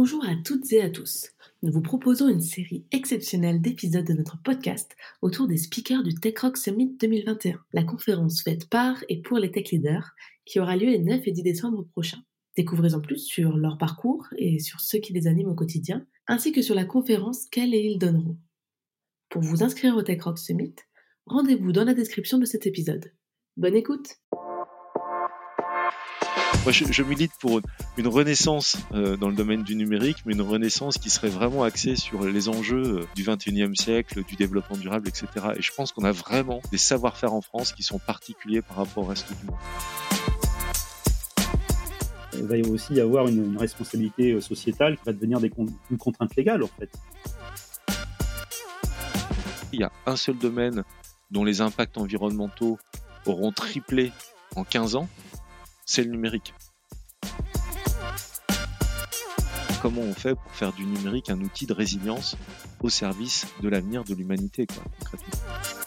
Bonjour 0.00 0.24
à 0.24 0.36
toutes 0.44 0.72
et 0.72 0.80
à 0.80 0.90
tous. 0.90 1.32
Nous 1.64 1.72
vous 1.72 1.82
proposons 1.82 2.28
une 2.28 2.40
série 2.40 2.86
exceptionnelle 2.92 3.60
d'épisodes 3.60 4.06
de 4.06 4.12
notre 4.12 4.40
podcast 4.40 4.94
autour 5.22 5.48
des 5.48 5.56
speakers 5.56 6.04
du 6.04 6.14
Tech 6.14 6.38
Rock 6.38 6.56
Summit 6.56 6.96
2021, 7.00 7.58
la 7.72 7.82
conférence 7.82 8.44
faite 8.44 8.68
par 8.68 9.02
et 9.08 9.20
pour 9.20 9.38
les 9.38 9.50
tech 9.50 9.72
leaders 9.72 10.12
qui 10.44 10.60
aura 10.60 10.76
lieu 10.76 10.86
les 10.86 11.00
9 11.00 11.26
et 11.26 11.32
10 11.32 11.42
décembre 11.42 11.84
prochains. 11.90 12.22
Découvrez 12.56 12.94
en 12.94 13.00
plus 13.00 13.18
sur 13.18 13.56
leur 13.56 13.76
parcours 13.76 14.28
et 14.36 14.60
sur 14.60 14.80
ce 14.80 14.98
qui 14.98 15.12
les 15.12 15.26
anime 15.26 15.48
au 15.48 15.56
quotidien, 15.56 16.06
ainsi 16.28 16.52
que 16.52 16.62
sur 16.62 16.76
la 16.76 16.84
conférence 16.84 17.46
qu'elles 17.46 17.74
et 17.74 17.84
ils 17.84 17.98
donneront. 17.98 18.38
Pour 19.30 19.42
vous 19.42 19.64
inscrire 19.64 19.96
au 19.96 20.02
Tech 20.02 20.22
Rock 20.22 20.38
Summit, 20.38 20.76
rendez-vous 21.26 21.72
dans 21.72 21.84
la 21.84 21.94
description 21.94 22.38
de 22.38 22.44
cet 22.44 22.68
épisode. 22.68 23.12
Bonne 23.56 23.74
écoute 23.74 24.14
moi, 26.68 26.72
je, 26.74 27.02
milite 27.02 27.32
pour 27.40 27.62
une 27.96 28.08
renaissance 28.08 28.76
euh, 28.92 29.16
dans 29.16 29.30
le 29.30 29.34
domaine 29.34 29.62
du 29.62 29.74
numérique, 29.74 30.18
mais 30.26 30.34
une 30.34 30.42
renaissance 30.42 30.98
qui 30.98 31.08
serait 31.08 31.30
vraiment 31.30 31.62
axée 31.62 31.96
sur 31.96 32.26
les 32.26 32.50
enjeux 32.50 32.98
euh, 32.98 33.06
du 33.14 33.24
21e 33.24 33.74
siècle, 33.74 34.22
du 34.22 34.36
développement 34.36 34.76
durable, 34.76 35.08
etc. 35.08 35.28
Et 35.56 35.62
je 35.62 35.72
pense 35.72 35.92
qu'on 35.92 36.04
a 36.04 36.12
vraiment 36.12 36.60
des 36.70 36.76
savoir-faire 36.76 37.32
en 37.32 37.40
France 37.40 37.72
qui 37.72 37.82
sont 37.82 37.98
particuliers 37.98 38.60
par 38.60 38.76
rapport 38.76 39.04
au 39.04 39.06
reste 39.06 39.28
du 39.28 39.46
monde. 39.46 39.56
Il 42.34 42.42
va 42.42 42.70
aussi 42.70 42.92
y 42.92 43.00
avoir 43.00 43.28
une, 43.28 43.56
responsabilité 43.56 44.32
euh, 44.32 44.42
sociétale 44.42 44.98
qui 44.98 45.04
va 45.06 45.14
devenir 45.14 45.40
des, 45.40 45.50
une 45.90 45.96
contrainte 45.96 46.36
légale, 46.36 46.62
en 46.62 46.70
fait. 46.78 46.90
Il 49.72 49.80
y 49.80 49.84
a 49.84 49.92
un 50.04 50.16
seul 50.16 50.36
domaine 50.36 50.84
dont 51.30 51.44
les 51.44 51.62
impacts 51.62 51.96
environnementaux 51.96 52.78
auront 53.24 53.52
triplé 53.52 54.12
en 54.54 54.64
15 54.64 54.96
ans, 54.96 55.08
c'est 55.88 56.04
le 56.04 56.10
numérique. 56.10 56.54
Comment 59.80 60.02
on 60.02 60.12
fait 60.12 60.34
pour 60.34 60.52
faire 60.52 60.72
du 60.74 60.84
numérique 60.84 61.30
un 61.30 61.40
outil 61.40 61.66
de 61.66 61.72
résilience 61.72 62.36
au 62.80 62.90
service 62.90 63.46
de 63.62 63.68
l'avenir 63.68 64.04
de 64.04 64.14
l'humanité, 64.14 64.66
concrètement? 64.98 65.77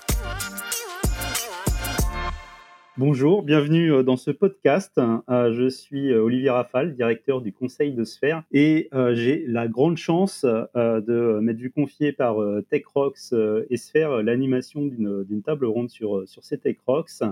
Bonjour, 3.04 3.42
bienvenue 3.42 3.92
euh, 3.92 4.04
dans 4.04 4.16
ce 4.16 4.30
podcast. 4.30 5.02
Euh, 5.28 5.52
je 5.54 5.68
suis 5.68 6.12
euh, 6.12 6.22
Olivier 6.22 6.52
Rafal, 6.52 6.94
directeur 6.94 7.42
du 7.42 7.52
Conseil 7.52 7.94
de 7.94 8.04
Sphère, 8.04 8.44
et 8.52 8.90
j'ai 9.14 9.44
la 9.48 9.68
grande 9.68 9.98
chance 9.98 10.46
de 10.46 11.40
m'être 11.40 11.58
vu 11.58 11.72
confier 11.72 12.12
par 12.12 12.38
TechRox 12.70 13.34
et 13.72 13.78
Sphère 13.78 14.22
l'animation 14.22 14.86
d'une 14.86 15.42
table 15.44 15.66
ronde 15.66 15.90
sur, 15.90 16.28
sur 16.28 16.44
ces 16.44 16.60
TechRox 16.60 17.24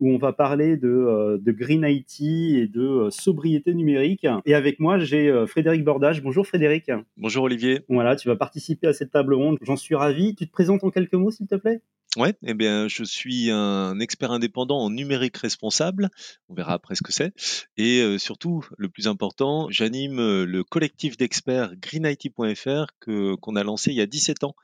où 0.00 0.10
on 0.10 0.18
va 0.18 0.34
parler 0.34 0.76
de, 0.76 1.40
de 1.40 1.52
Green 1.52 1.86
IT 1.88 2.20
et 2.20 2.66
de 2.66 3.08
sobriété 3.10 3.72
numérique. 3.72 4.26
Et 4.44 4.54
avec 4.54 4.78
moi, 4.78 4.98
j'ai 4.98 5.32
Frédéric 5.46 5.84
Bordage. 5.84 6.22
Bonjour 6.22 6.46
Frédéric. 6.46 6.90
Bonjour 7.16 7.44
Olivier. 7.44 7.80
Voilà, 7.88 8.16
tu 8.16 8.28
vas 8.28 8.36
participer 8.36 8.88
à 8.88 8.92
cette 8.92 9.12
table 9.12 9.32
ronde. 9.32 9.56
J'en 9.62 9.76
suis 9.76 9.94
ravi. 9.94 10.34
Tu 10.34 10.46
te 10.46 10.52
présentes 10.52 10.84
en 10.84 10.90
quelques 10.90 11.14
mots, 11.14 11.30
s'il 11.30 11.46
te 11.46 11.54
plaît? 11.54 11.80
Ouais, 12.16 12.34
eh 12.46 12.54
bien, 12.54 12.86
je 12.86 13.02
suis 13.02 13.50
un 13.50 13.98
expert 13.98 14.30
indépendant 14.30 14.78
en 14.78 14.90
numérique 14.90 15.36
responsable. 15.36 16.10
On 16.48 16.54
verra 16.54 16.74
après 16.74 16.94
ce 16.94 17.02
que 17.02 17.12
c'est. 17.12 17.32
Et 17.76 18.02
euh, 18.02 18.18
surtout, 18.18 18.64
le 18.78 18.88
plus 18.88 19.08
important, 19.08 19.66
j'anime 19.70 20.20
euh, 20.20 20.44
le 20.44 20.62
collectif 20.62 21.16
d'experts 21.16 21.74
greenIT.fr 21.76 22.92
que 23.00 23.34
qu'on 23.34 23.56
a 23.56 23.64
lancé 23.64 23.90
il 23.90 23.96
y 23.96 24.00
a 24.00 24.06
17 24.06 24.44
ans 24.44 24.54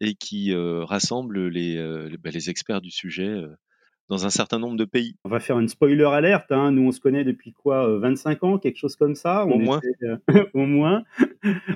et 0.00 0.14
qui 0.14 0.52
euh, 0.52 0.82
rassemble 0.84 1.48
les, 1.48 1.76
bah, 2.22 2.30
les, 2.32 2.48
experts 2.48 2.80
du 2.80 2.90
sujet 2.90 3.42
dans 4.08 4.24
un 4.24 4.30
certain 4.30 4.58
nombre 4.58 4.76
de 4.76 4.84
pays. 4.84 5.16
On 5.24 5.28
va 5.28 5.40
faire 5.40 5.58
une 5.58 5.68
spoiler 5.68 6.04
alerte. 6.04 6.52
Hein. 6.52 6.70
Nous, 6.72 6.88
on 6.88 6.92
se 6.92 7.00
connaît 7.00 7.24
depuis 7.24 7.52
quoi 7.52 7.98
25 7.98 8.44
ans, 8.44 8.58
quelque 8.58 8.78
chose 8.78 8.96
comme 8.96 9.14
ça? 9.14 9.44
Au 9.44 9.58
moins. 9.58 9.80
au 10.54 10.64
moins. 10.64 11.04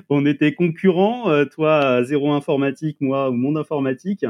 on 0.09 0.25
était 0.25 0.55
concurrents. 0.55 1.45
toi, 1.45 2.03
zéro 2.03 2.31
informatique, 2.31 2.97
moi, 2.99 3.29
au 3.29 3.33
monde 3.33 3.57
informatique. 3.57 4.25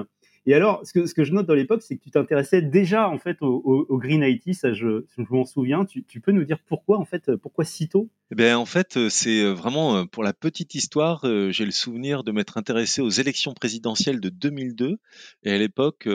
Et 0.45 0.54
alors, 0.54 0.82
ce 0.86 1.14
que, 1.14 1.23
je 1.23 1.34
note 1.34 1.45
dans 1.45 1.54
l'époque, 1.54 1.82
c'est 1.82 1.98
que 1.98 2.04
tu 2.04 2.12
t'intéressais 2.12 2.62
déjà 2.62 3.10
en 3.10 3.17
fait 3.17 3.38
au, 3.42 3.98
Green 3.98 4.23
IT, 4.23 4.54
ça 4.55 4.73
je, 4.73 5.04
m'en 5.17 5.45
souviens. 5.45 5.86
Tu, 5.86 6.22
peux 6.22 6.32
nous 6.32 6.44
dire 6.44 6.60
pourquoi 6.67 6.98
en 6.98 7.05
fait, 7.05 7.36
pourquoi 7.36 7.66
si 7.66 7.89
tôt 7.89 8.10
eh 8.38 8.54
en 8.54 8.66
fait, 8.66 9.10
c'est 9.10 9.44
vraiment 9.52 10.05
pour 10.05 10.23
la 10.23 10.33
petite 10.33 10.76
histoire. 10.76 11.22
J'ai 11.49 11.66
le 11.66 11.72
souvenir 11.72 12.23
de 12.23 12.32
m'être 12.32 12.58
intéressé 12.58 13.02
aux 13.02 13.10
élections 13.10 13.54
présidentielles 13.54 14.20
de 14.20 14.30
2002, 14.30 14.98
et 15.44 15.52
à 15.52 15.58
l'époque, 15.58 16.08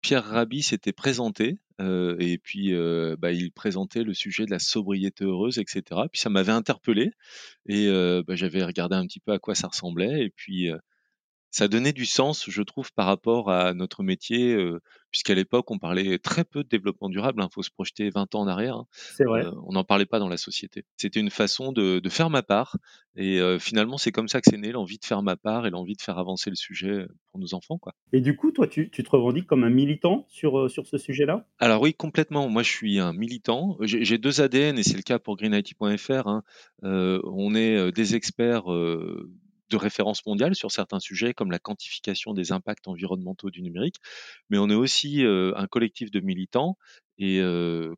Pierre 0.00 0.24
Rabhi 0.24 0.62
s'était 0.62 0.92
présenté. 0.92 1.58
et 1.80 2.38
puis, 2.42 2.72
bah, 3.18 3.32
il 3.32 3.52
présentait 3.52 4.04
le 4.04 4.14
sujet 4.14 4.46
de 4.46 4.50
la 4.50 4.58
sobriété 4.58 5.24
heureuse, 5.24 5.58
etc. 5.58 5.82
Puis 6.12 6.20
ça 6.20 6.30
m'avait 6.30 6.52
interpellé, 6.52 7.10
et 7.66 7.88
bah, 8.26 8.36
j'avais 8.36 8.64
regardé 8.64 8.96
un 8.96 9.06
petit 9.06 9.20
peu 9.20 9.32
à 9.32 9.38
quoi 9.38 9.54
ça 9.54 9.68
ressemblait, 9.68 10.24
et 10.24 10.30
puis 10.30 10.70
ça 11.50 11.68
donnait 11.68 11.92
du 11.92 12.04
sens, 12.04 12.48
je 12.48 12.62
trouve, 12.62 12.92
par 12.92 13.06
rapport 13.06 13.50
à 13.50 13.74
notre 13.74 14.02
métier, 14.02 14.56
puisqu'à 15.10 15.34
l'époque, 15.34 15.70
on 15.70 15.78
parlait 15.78 16.18
très 16.18 16.44
peu 16.44 16.62
de 16.62 16.68
développement 16.68 17.08
durable. 17.08 17.40
Il 17.40 17.44
hein, 17.44 17.48
faut 17.52 17.62
se 17.62 17.70
projeter 17.70 18.10
20 18.10 18.34
ans 18.34 18.40
en 18.40 18.48
arrière. 18.48 18.76
Hein. 18.76 18.86
C'est 18.92 19.24
vrai. 19.24 19.44
on 19.66 19.72
n'en 19.72 19.84
parlait 19.84 20.06
pas 20.06 20.18
dans 20.18 20.28
la 20.28 20.36
société. 20.36 20.84
C'était 20.96 21.20
une 21.20 21.30
façon 21.30 21.72
de, 21.72 22.00
faire 22.08 22.30
ma 22.30 22.42
part. 22.42 22.76
Et 23.16 23.40
finalement, 23.58 23.98
c'est 23.98 24.12
comme 24.12 24.28
ça 24.28 24.40
que 24.40 24.50
c'est 24.50 24.58
né 24.58 24.72
l'envie 24.72 24.98
de 24.98 25.04
faire 25.04 25.22
ma 25.22 25.36
part 25.36 25.66
et 25.66 25.70
l'envie 25.70 25.94
de 25.94 26.02
faire 26.02 26.18
avancer 26.18 26.50
le 26.50 26.56
sujet 26.56 27.06
pour 27.30 27.40
nos 27.40 27.54
enfants. 27.54 27.78
Quoi. 27.78 27.92
Et 28.12 28.20
du 28.20 28.36
coup, 28.36 28.52
toi, 28.52 28.66
tu, 28.66 28.90
te 28.90 29.10
revendiques 29.10 29.46
comme 29.46 29.64
un 29.64 29.70
militant 29.70 30.26
sur, 30.28 30.70
sur 30.70 30.86
ce 30.86 30.98
sujet-là? 30.98 31.46
Alors 31.58 31.82
oui, 31.82 31.94
complètement. 31.94 32.48
Moi, 32.48 32.62
je 32.62 32.70
suis 32.70 32.98
un 32.98 33.12
militant. 33.12 33.76
J'ai 33.80 34.18
deux 34.18 34.40
ADN 34.40 34.78
et 34.78 34.82
c'est 34.82 34.96
le 34.96 35.02
cas 35.02 35.18
pour 35.18 35.36
greenIT.fr. 35.36 36.28
Hein. 36.28 36.42
on 36.82 37.54
est 37.54 37.92
des 37.92 38.14
experts 38.14 38.66
de 39.70 39.76
référence 39.76 40.24
mondiale 40.26 40.54
sur 40.54 40.70
certains 40.70 41.00
sujets 41.00 41.34
comme 41.34 41.50
la 41.50 41.58
quantification 41.58 42.34
des 42.34 42.52
impacts 42.52 42.88
environnementaux 42.88 43.50
du 43.50 43.62
numérique, 43.62 43.96
mais 44.50 44.58
on 44.58 44.68
est 44.70 44.74
aussi 44.74 45.22
un 45.24 45.66
collectif 45.66 46.10
de 46.10 46.20
militants 46.20 46.76
et 47.18 47.42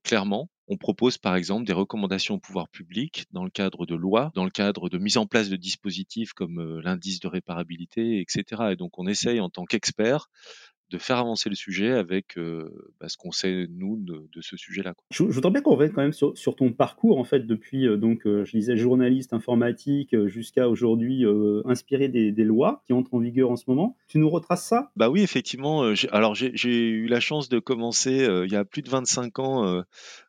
clairement, 0.03 0.48
on 0.69 0.76
propose 0.76 1.19
par 1.19 1.36
exemple 1.36 1.66
des 1.66 1.72
recommandations 1.72 2.36
au 2.36 2.38
pouvoir 2.38 2.69
public 2.69 3.25
dans 3.32 3.44
le 3.44 3.50
cadre 3.50 3.86
de 3.86 3.94
lois, 3.94 4.30
dans 4.34 4.44
le 4.44 4.50
cadre 4.50 4.88
de 4.88 4.98
mise 4.98 5.16
en 5.16 5.26
place 5.26 5.48
de 5.48 5.56
dispositifs 5.56 6.32
comme 6.32 6.80
l'indice 6.80 7.20
de 7.20 7.28
réparabilité, 7.28 8.20
etc. 8.20 8.62
Et 8.70 8.76
donc 8.76 8.98
on 8.98 9.06
essaye 9.06 9.41
en 9.41 9.50
tant 9.50 9.64
qu'expert 9.64 10.28
de 10.90 10.98
faire 10.98 11.18
avancer 11.18 11.48
le 11.48 11.54
sujet 11.54 11.92
avec 11.92 12.36
bah, 13.00 13.08
ce 13.08 13.16
qu'on 13.16 13.32
sait 13.32 13.66
nous 13.70 13.96
de, 13.96 14.40
ce 14.40 14.56
sujet-là. 14.56 14.94
Je, 15.10 15.22
voudrais 15.24 15.50
bien 15.50 15.60
qu'on 15.60 15.74
revienne 15.74 15.92
quand 15.92 16.02
même 16.02 16.12
sur, 16.12 16.56
ton 16.56 16.72
parcours 16.72 17.18
en 17.18 17.24
fait 17.24 17.46
depuis 17.46 17.86
donc 17.98 18.22
je 18.24 18.50
disais 18.50 18.76
journaliste 18.76 19.32
informatique 19.32 20.16
jusqu'à 20.26 20.68
aujourd'hui 20.68 21.24
inspiré 21.64 22.08
des, 22.08 22.44
lois 22.44 22.82
qui 22.86 22.92
entrent 22.92 23.14
en 23.14 23.20
vigueur 23.20 23.50
en 23.50 23.56
ce 23.56 23.64
moment. 23.68 23.96
Tu 24.08 24.18
nous 24.18 24.28
retraces 24.28 24.64
ça? 24.64 24.90
Bah 24.96 25.10
oui 25.10 25.22
effectivement. 25.22 25.84
alors 26.10 26.34
j'ai 26.34 26.88
eu 26.88 27.06
la 27.06 27.20
chance 27.20 27.48
de 27.48 27.58
commencer 27.58 28.26
il 28.44 28.52
y 28.52 28.56
a 28.56 28.64
plus 28.64 28.82
de 28.82 28.90
25 28.90 29.38
ans 29.38 29.82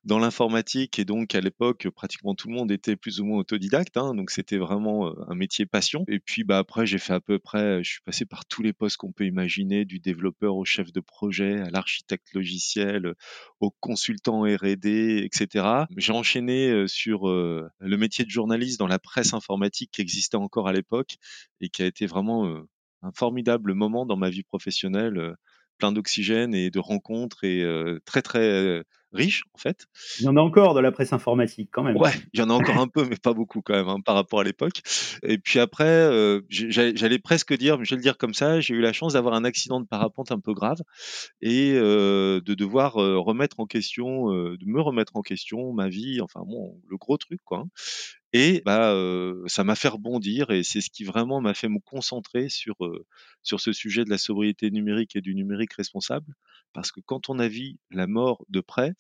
dans 0.04 0.18
l'informatique 0.18 0.98
et 0.98 1.06
donc 1.06 1.36
à 1.36 1.42
l'époque 1.42 1.88
pratiquement 1.94 2.34
tout 2.34 2.48
le 2.48 2.56
monde 2.56 2.72
était 2.72 2.96
plus 2.96 3.20
ou 3.20 3.26
moins 3.26 3.40
autodidacte 3.40 3.98
hein, 3.98 4.16
donc 4.16 4.32
c'était 4.32 4.58
vraiment 4.58 5.14
un 5.30 5.36
métier 5.36 5.66
passion. 5.66 6.04
Et 6.08 6.20
puis 6.20 6.44
bah 6.44 6.58
après 6.58 6.86
j'ai 6.86 6.98
fait 6.98 7.14
à 7.14 7.20
peu 7.20 7.38
près, 7.38 7.84
je 7.84 7.92
suis 7.92 8.02
passé 8.02 8.26
par 8.26 8.46
tous 8.46 8.64
les 8.64 8.74
postes 8.74 8.98
qu'on 8.98 9.12
peut 9.12 9.26
imaginer 9.26 9.86
du 9.86 10.00
développeur 10.00 10.56
au 10.56 10.66
chef 10.66 10.92
de 10.92 11.00
projet, 11.00 11.60
à 11.60 11.70
l'architecte 11.70 12.34
logiciel, 12.34 13.14
au 13.60 13.72
consultant 13.80 14.42
R&D, 14.42 15.22
etc. 15.24 15.66
J'ai 15.98 16.14
enchaîné 16.14 16.88
sur 16.88 17.28
le 17.28 17.98
métier 17.98 18.26
de 18.26 18.30
journaliste 18.30 18.80
dans 18.80 18.88
la 18.88 19.00
presse 19.00 19.34
informatique 19.34 19.92
qui 19.92 20.02
existait 20.02 20.38
encore 20.38 20.68
à 20.68 20.74
l'époque 20.74 21.18
et 21.60 21.70
qui 21.70 21.84
a 21.84 21.86
été 21.86 22.08
vraiment 22.08 22.64
un 23.04 23.12
formidable 23.14 23.74
moment 23.74 24.06
dans 24.06 24.18
ma 24.18 24.30
vie 24.30 24.44
professionnelle, 24.44 25.36
plein 25.78 25.92
d'oxygène 25.92 26.56
et 26.56 26.72
de 26.72 26.80
rencontres 26.80 27.44
et 27.44 27.64
très 28.06 28.22
très 28.22 28.84
riche 29.14 29.44
en 29.54 29.58
fait. 29.58 29.88
Il 30.20 30.26
y 30.26 30.28
en 30.28 30.38
a 30.38 30.42
encore 30.42 30.74
de 30.74 30.80
la 30.80 30.92
presse 30.92 31.14
informatique 31.14 31.70
quand 31.72 31.84
même. 31.84 31.98
Ouais, 31.98 32.12
il 32.34 32.40
y 32.40 32.44
en 32.44 32.50
a 32.50 32.54
encore 32.54 32.78
un 32.78 32.88
peu, 32.88 33.06
mais 33.06 33.18
pas 33.18 33.34
beaucoup 33.34 33.62
quand 33.62 33.74
même 33.74 33.88
hein, 33.88 34.00
par 34.04 34.16
rapport 34.16 34.40
à 34.40 34.44
l'époque. 34.44 34.82
Et 35.24 35.38
puis 35.38 35.60
après, 35.60 35.84
euh, 35.86 36.42
j'allais 36.50 37.20
presque 37.20 37.54
dire, 37.54 37.84
je 37.84 37.92
vais 37.92 37.98
le 37.98 38.02
dire 38.02 38.18
comme 38.18 38.34
ça, 38.34 38.60
j'ai 38.60 38.74
eu 38.74 38.82
la 38.82 38.94
chance 38.94 39.14
d'avoir 39.14 39.34
un 39.36 39.44
accident 39.44 39.80
de 39.80 39.86
parapente 39.86 40.32
un 40.32 40.40
peu 40.40 40.54
grave 40.54 40.82
et 41.42 41.74
euh, 41.76 42.42
de 42.42 42.54
devoir 42.54 43.02
euh, 43.02 43.20
remettre 43.20 43.60
en 43.60 43.66
question, 43.66 44.30
de 44.32 44.66
me 44.66 44.82
remettre 44.82 45.16
en 45.16 45.22
question 45.22 45.74
ma 45.74 45.90
vie, 45.90 46.22
enfin 46.22 46.42
bon, 46.46 46.80
le 46.90 46.98
gros 46.98 47.18
truc 47.18 47.42
quoi. 47.44 47.60
Hein. 47.60 47.70
Et 48.34 48.62
bah, 48.66 48.96
ça 49.48 49.66
m'a 49.66 49.76
fait 49.76 49.90
rebondir 49.90 50.52
et 50.52 50.64
c'est 50.64 50.80
ce 50.80 50.90
qui 50.90 51.04
vraiment 51.04 51.42
m'a 51.42 51.54
fait 51.54 51.68
me 51.68 51.80
concentrer 51.80 52.48
sur, 52.48 52.78
sur 53.44 53.60
ce 53.60 53.74
sujet 53.74 54.06
de 54.06 54.10
la 54.10 54.18
sobriété 54.18 54.72
numérique 54.72 55.18
et 55.18 55.22
du 55.22 55.36
numérique 55.36 55.74
responsable. 55.74 56.34
Parce 56.74 56.92
que 56.92 57.02
quand 57.02 57.30
on 57.30 57.40
a 57.40 57.48
vu 57.48 57.76
la 57.90 58.08
mort 58.08 58.46
de 58.50 58.62
près, 58.62 58.94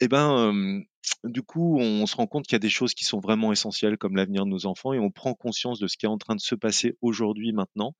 eh 0.00 0.08
ben, 0.08 0.82
du 1.24 1.42
coup, 1.42 1.78
on 1.78 2.06
se 2.06 2.16
rend 2.16 2.26
compte 2.26 2.46
qu'il 2.46 2.54
y 2.54 2.56
a 2.56 2.60
des 2.60 2.70
choses 2.70 2.94
qui 2.94 3.04
sont 3.04 3.20
vraiment 3.20 3.52
essentielles 3.52 3.98
comme 3.98 4.16
l'avenir 4.16 4.44
de 4.44 4.50
nos 4.50 4.66
enfants 4.66 4.92
et 4.92 4.98
on 4.98 5.10
prend 5.10 5.34
conscience 5.34 5.78
de 5.78 5.86
ce 5.86 5.96
qui 5.96 6.06
est 6.06 6.08
en 6.08 6.18
train 6.18 6.34
de 6.34 6.40
se 6.40 6.54
passer 6.54 6.96
aujourd'hui, 7.02 7.52
maintenant, 7.52 7.94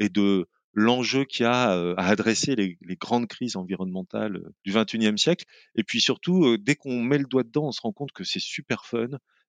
et 0.00 0.08
de 0.08 0.48
l'enjeu 0.72 1.24
qu'il 1.24 1.44
y 1.44 1.46
a 1.46 1.70
à 1.96 2.08
adresser 2.08 2.54
les, 2.54 2.78
les, 2.82 2.96
grandes 2.96 3.28
crises 3.28 3.56
environnementales 3.56 4.42
du 4.64 4.72
21e 4.72 5.16
siècle. 5.16 5.44
Et 5.74 5.84
puis 5.84 6.00
surtout, 6.00 6.56
dès 6.58 6.74
qu'on 6.74 7.00
met 7.00 7.18
le 7.18 7.24
doigt 7.24 7.44
dedans, 7.44 7.68
on 7.68 7.72
se 7.72 7.80
rend 7.80 7.92
compte 7.92 8.12
que 8.12 8.24
c'est 8.24 8.40
super 8.40 8.84
fun, 8.84 9.08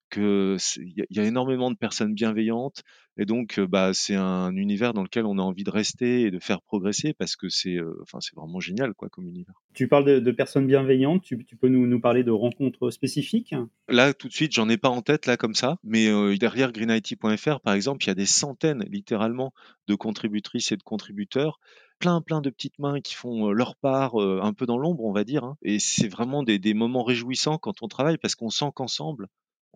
que 0.09 0.57
il 0.77 1.05
y, 1.09 1.19
a 1.19 1.23
énormément 1.23 1.71
de 1.71 1.75
personnes 1.75 2.13
bienveillantes 2.13 2.83
et 3.17 3.25
donc 3.25 3.59
bah 3.59 3.91
c'est 3.93 4.15
un 4.15 4.55
univers 4.55 4.93
dans 4.93 5.03
lequel 5.03 5.25
on 5.25 5.37
a 5.37 5.41
envie 5.41 5.63
de 5.63 5.69
rester 5.69 6.21
et 6.21 6.31
de 6.31 6.39
faire 6.39 6.61
progresser 6.61 7.13
parce 7.13 7.35
que 7.35 7.49
c'est 7.49 7.77
enfin 8.01 8.19
c'est 8.21 8.35
vraiment 8.35 8.59
génial 8.59 8.93
quoi 8.93 9.09
comme 9.09 9.27
univers. 9.27 9.55
Tu 9.73 9.87
parles 9.87 10.21
de, 10.21 10.31
personnes 10.31 10.67
bienveillantes, 10.67 11.23
tu, 11.23 11.37
peux 11.37 11.67
nous, 11.67 11.87
nous, 11.87 11.99
parler 11.99 12.23
de 12.23 12.31
rencontres 12.31 12.89
spécifiques? 12.89 13.55
Là 13.89 14.13
tout 14.13 14.27
de 14.27 14.33
suite 14.33 14.53
j'en 14.53 14.69
ai 14.69 14.77
pas 14.77 14.89
en 14.89 15.01
tête 15.01 15.25
là 15.25 15.35
comme 15.35 15.55
ça, 15.55 15.77
mais 15.83 16.07
derrière 16.37 16.71
greenIT.fr 16.71 17.59
par 17.59 17.73
exemple 17.73 18.03
il 18.05 18.07
y 18.07 18.11
a 18.11 18.15
des 18.15 18.25
centaines 18.25 18.85
littéralement 18.89 19.53
de 19.87 19.95
contributrices 19.95 20.71
et 20.71 20.77
de 20.77 20.83
contributeurs 20.83 21.59
plein 21.99 22.21
plein 22.21 22.41
de 22.41 22.49
petites 22.49 22.77
mains 22.79 23.01
qui 23.01 23.15
font 23.15 23.51
leur 23.51 23.75
part 23.75 24.15
un 24.17 24.53
peu 24.53 24.65
dans 24.65 24.77
l'ombre 24.77 25.03
on 25.05 25.11
va 25.11 25.23
dire 25.23 25.43
hein. 25.43 25.57
et 25.63 25.79
c'est 25.79 26.07
vraiment 26.07 26.43
des, 26.43 26.59
des 26.59 26.75
moments 26.75 27.03
réjouissants 27.03 27.57
quand 27.57 27.81
on 27.81 27.87
travaille 27.87 28.17
parce 28.19 28.35
qu'on 28.35 28.51
sent 28.51 28.71
qu'ensemble 28.75 29.27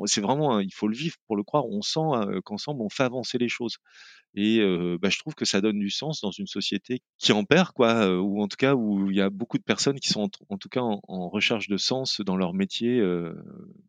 c'est 0.06 0.21
vraiment, 0.21 0.59
il 0.59 0.74
faut 0.74 0.88
le 0.88 0.95
vivre 0.95 1.15
pour 1.27 1.36
le 1.36 1.44
croire. 1.44 1.65
On 1.68 1.81
sent 1.81 2.00
qu'ensemble 2.44 2.81
on 2.81 2.89
fait 2.89 3.03
avancer 3.03 3.38
les 3.38 3.50
choses. 3.50 3.77
Et 4.33 4.59
bah, 5.01 5.09
je 5.09 5.19
trouve 5.19 5.36
que 5.36 5.45
ça 5.45 5.59
donne 5.59 5.80
du 5.80 5.89
sens 5.89 6.21
dans 6.21 6.31
une 6.31 6.48
société 6.48 7.01
qui 7.18 7.31
en 7.33 7.44
perd, 7.44 7.71
quoi, 7.71 8.18
ou 8.19 8.42
en 8.42 8.48
tout 8.48 8.57
cas 8.57 8.75
où 8.75 9.12
il 9.12 9.18
y 9.18 9.21
a 9.21 9.30
beaucoup 9.30 9.57
de 9.57 9.63
personnes 9.63 10.00
qui 10.00 10.09
sont 10.09 10.30
en, 10.50 10.57
tout 10.57 10.69
cas 10.69 10.81
en, 10.81 11.30
recherche 11.30 11.68
de 11.68 11.77
sens 11.77 12.21
dans 12.21 12.38
leur 12.38 12.53
métier, 12.53 13.01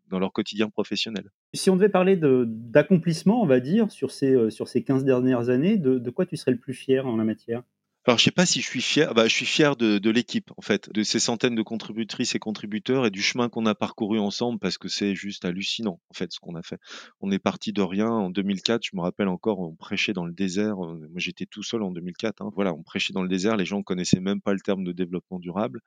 dans 0.09 0.19
leur 0.19 0.32
quotidien 0.32 0.69
professionnel. 0.69 1.31
Si 1.55 1.70
on 1.70 1.76
devait 1.76 1.88
parler 1.88 2.17
d'accomplissement, 2.17 3.41
on 3.41 3.47
va 3.47 3.61
dire, 3.61 3.91
sur 3.93 4.11
ces, 4.11 4.50
sur 4.50 4.67
ces 4.67 4.82
15 4.82 5.05
dernières 5.05 5.49
années, 5.49 5.76
de 5.76 6.11
quoi 6.11 6.26
tu 6.26 6.37
serais 6.37 6.53
le 6.53 6.58
plus 6.58 6.75
fier 6.75 7.06
en 7.06 7.17
la 7.17 7.25
matière? 7.25 7.62
Alors, 8.04 8.19
je 8.19 8.25
sais 8.25 8.32
pas 8.32 8.46
si 8.46 8.60
je 8.60 8.66
suis 8.66 8.82
fier. 8.82 9.14
Bah, 9.14 9.28
je 9.28 9.32
suis 9.32 9.46
fier 9.46 9.76
de, 9.76 9.99
de 9.99 10.10
l'équipe, 10.10 10.50
en 10.56 10.60
fait, 10.60 10.90
de 10.90 11.04
ces 11.04 11.20
centaines 11.20 11.54
de 11.54 11.62
contributrices 11.62 12.34
et 12.34 12.40
contributeurs 12.40 13.06
et 13.06 13.10
du 13.10 13.22
chemin 13.22 13.49
qu'on 13.49 13.64
a 13.64 13.76
parcouru 13.76 14.19
ensemble 14.19 14.58
parce 14.58 14.76
que 14.76 14.88
c'est 14.88 15.14
juste 15.14 15.44
hallucinant, 15.44 16.00
en 16.10 16.14
fait, 16.14 16.32
ce 16.32 16.40
qu'on 16.40 16.56
a 16.56 16.62
fait. 16.62 16.81
On 17.20 17.31
est 17.31 17.38
parti 17.38 17.72
de 17.72 17.81
rien 17.81 18.08
en 18.08 18.28
2004. 18.31 18.82
Je 18.82 18.96
me 18.96 19.02
rappelle 19.02 19.28
encore, 19.28 19.60
on 19.60 19.76
prêchait 19.76 20.12
dans 20.14 20.26
le 20.26 20.32
désert. 20.32 20.78
Moi, 20.78 20.96
j'étais 21.14 21.46
tout 21.46 21.62
seul 21.62 21.84
en 21.84 21.93
2004. 21.93 22.43
Hein. 22.43 22.50
Voilà, 22.56 22.75
on 22.75 22.82
prêchait 22.82 23.12
dans 23.12 23.22
le 23.22 23.28
désert. 23.28 23.56
Les 23.56 23.64
gens 23.64 23.84
connaissaient 23.84 24.19
même 24.19 24.40
pas 24.40 24.52
le 24.52 24.60
terme 24.60 24.82
de 24.82 24.90
développement 24.90 25.38
durable. 25.38 25.81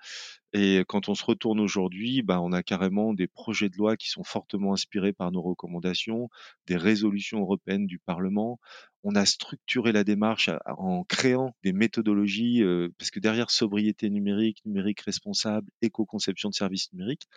Et 0.54 0.86
quand 0.88 1.10
on 1.10 1.16
se 1.16 1.26
retourne 1.26 1.60
aujourd'hui, 1.60 2.22
bah, 2.22 2.40
on 2.40 2.54
a 2.54 2.64
carrément 2.64 3.14
des 3.14 3.28
projets 3.28 3.68
de 3.68 3.76
loi 3.76 3.98
qui 3.98 4.10
sont 4.10 4.24
fortement 4.24 4.72
inspirés 4.72 5.12
par 5.12 5.34
nos 5.34 5.42
recommandations, 5.42 6.30
des 6.66 6.78
résolutions 6.78 7.42
européennes 7.42 7.88
du 7.88 8.00
Parlement. 8.00 8.58
On 9.08 9.16
a 9.16 9.26
structuré 9.26 9.92
la 9.92 10.04
démarche 10.04 10.50
en 10.66 11.04
créant 11.04 11.56
des 11.64 11.74
méthodologies, 11.74 12.64
euh, 12.64 12.90
parce 12.98 13.12
que 13.12 13.20
derrière 13.20 13.52
sobriété 13.52 14.10
numérique, 14.10 14.62
numérique 14.66 15.02
responsable, 15.02 15.70
éco-conception 15.82 16.50
de 16.50 16.56
services 16.56 16.92
numériques, 16.92 17.28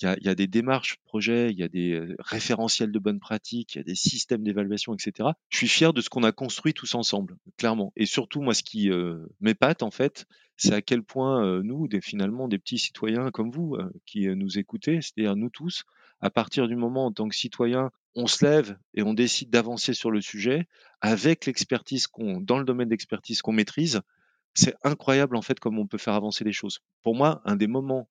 il 0.00 0.04
y 0.04 0.08
a, 0.08 0.16
y 0.20 0.28
a, 0.28 0.34
des 0.34 0.46
démarches 0.46 0.96
projets, 1.04 1.50
il 1.50 1.58
y 1.58 1.62
a 1.62 1.68
des 1.68 1.92
euh, 1.92 2.16
référentiels 2.18 2.92
de 2.92 2.98
bonnes 2.98 3.20
pratiques, 3.20 3.74
il 3.74 3.78
y 3.78 3.80
a 3.80 3.84
des 3.84 3.94
systèmes 3.94 4.42
d'évaluation, 4.42 4.94
etc. 4.94 5.30
Je 5.48 5.56
suis 5.56 5.68
fier 5.68 5.92
de 5.92 6.00
ce 6.00 6.10
qu'on 6.10 6.22
a 6.22 6.32
construit 6.32 6.74
tous 6.74 6.94
ensemble, 6.94 7.36
clairement. 7.56 7.92
Et 7.96 8.06
surtout, 8.06 8.42
moi, 8.42 8.52
ce 8.52 8.62
qui 8.62 8.90
euh, 8.90 9.26
m'épate, 9.40 9.82
en 9.82 9.90
fait, 9.90 10.26
c'est 10.56 10.74
à 10.74 10.82
quel 10.82 11.02
point 11.02 11.44
euh, 11.44 11.62
nous, 11.62 11.88
des, 11.88 12.00
finalement, 12.00 12.48
des 12.48 12.58
petits 12.58 12.78
citoyens 12.78 13.30
comme 13.30 13.50
vous, 13.50 13.76
qui 14.04 14.26
nous 14.28 14.58
écoutez, 14.58 15.00
c'est-à-dire 15.00 15.36
nous 15.36 15.50
tous, 15.50 15.84
à 16.20 16.30
partir 16.30 16.68
du 16.68 16.76
moment 16.76 17.06
en 17.06 17.12
tant 17.12 17.28
que 17.28 17.36
citoyen, 17.36 17.90
on 18.16 18.26
se 18.26 18.44
lève 18.44 18.76
et 18.94 19.02
on 19.02 19.14
décide 19.14 19.50
d'avancer 19.50 19.94
sur 19.94 20.10
le 20.10 20.20
sujet 20.20 20.66
avec 21.00 21.46
l'expertise 21.46 22.06
qu'on, 22.06 22.40
dans 22.40 22.58
le 22.58 22.64
domaine 22.64 22.88
d'expertise 22.88 23.42
qu'on 23.42 23.52
maîtrise, 23.52 24.00
c'est 24.54 24.74
incroyable 24.82 25.36
en 25.36 25.42
fait 25.42 25.60
comme 25.60 25.78
on 25.78 25.86
peut 25.86 25.98
faire 25.98 26.14
avancer 26.14 26.42
les 26.42 26.52
choses. 26.52 26.80
Pour 27.02 27.14
moi, 27.14 27.42
un 27.44 27.56
des 27.56 27.66
moments 27.66 28.08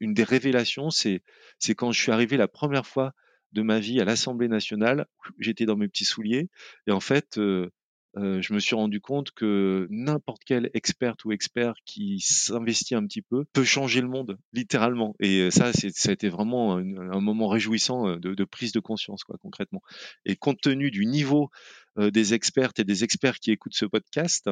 une 0.00 0.14
des 0.14 0.24
révélations, 0.24 0.90
c'est 0.90 1.22
c'est 1.58 1.74
quand 1.74 1.92
je 1.92 2.00
suis 2.00 2.10
arrivé 2.10 2.36
la 2.36 2.48
première 2.48 2.86
fois 2.86 3.12
de 3.52 3.62
ma 3.62 3.78
vie 3.78 4.00
à 4.00 4.04
l'Assemblée 4.04 4.48
nationale, 4.48 5.06
j'étais 5.38 5.66
dans 5.66 5.76
mes 5.76 5.88
petits 5.88 6.06
souliers 6.06 6.48
et 6.86 6.92
en 6.92 7.00
fait, 7.00 7.38
euh, 7.38 7.70
euh, 8.16 8.40
je 8.40 8.52
me 8.52 8.58
suis 8.58 8.74
rendu 8.74 9.00
compte 9.00 9.30
que 9.32 9.86
n'importe 9.90 10.42
quel 10.44 10.70
expert 10.74 11.14
ou 11.24 11.32
expert 11.32 11.74
qui 11.84 12.20
s'investit 12.20 12.94
un 12.94 13.06
petit 13.06 13.22
peu 13.22 13.44
peut 13.52 13.64
changer 13.64 14.00
le 14.00 14.08
monde, 14.08 14.38
littéralement. 14.52 15.14
Et 15.20 15.50
ça, 15.50 15.72
c'est, 15.72 15.90
ça 15.94 16.10
a 16.10 16.12
été 16.12 16.28
vraiment 16.28 16.76
un, 16.76 17.20
moment 17.20 17.48
réjouissant 17.48 18.16
de, 18.16 18.34
de, 18.34 18.44
prise 18.44 18.72
de 18.72 18.80
conscience, 18.80 19.24
quoi, 19.24 19.36
concrètement. 19.40 19.82
Et 20.24 20.36
compte 20.36 20.60
tenu 20.60 20.90
du 20.90 21.06
niveau 21.06 21.50
des 21.96 22.34
expertes 22.34 22.80
et 22.80 22.84
des 22.84 23.04
experts 23.04 23.38
qui 23.38 23.52
écoutent 23.52 23.76
ce 23.76 23.86
podcast, 23.86 24.50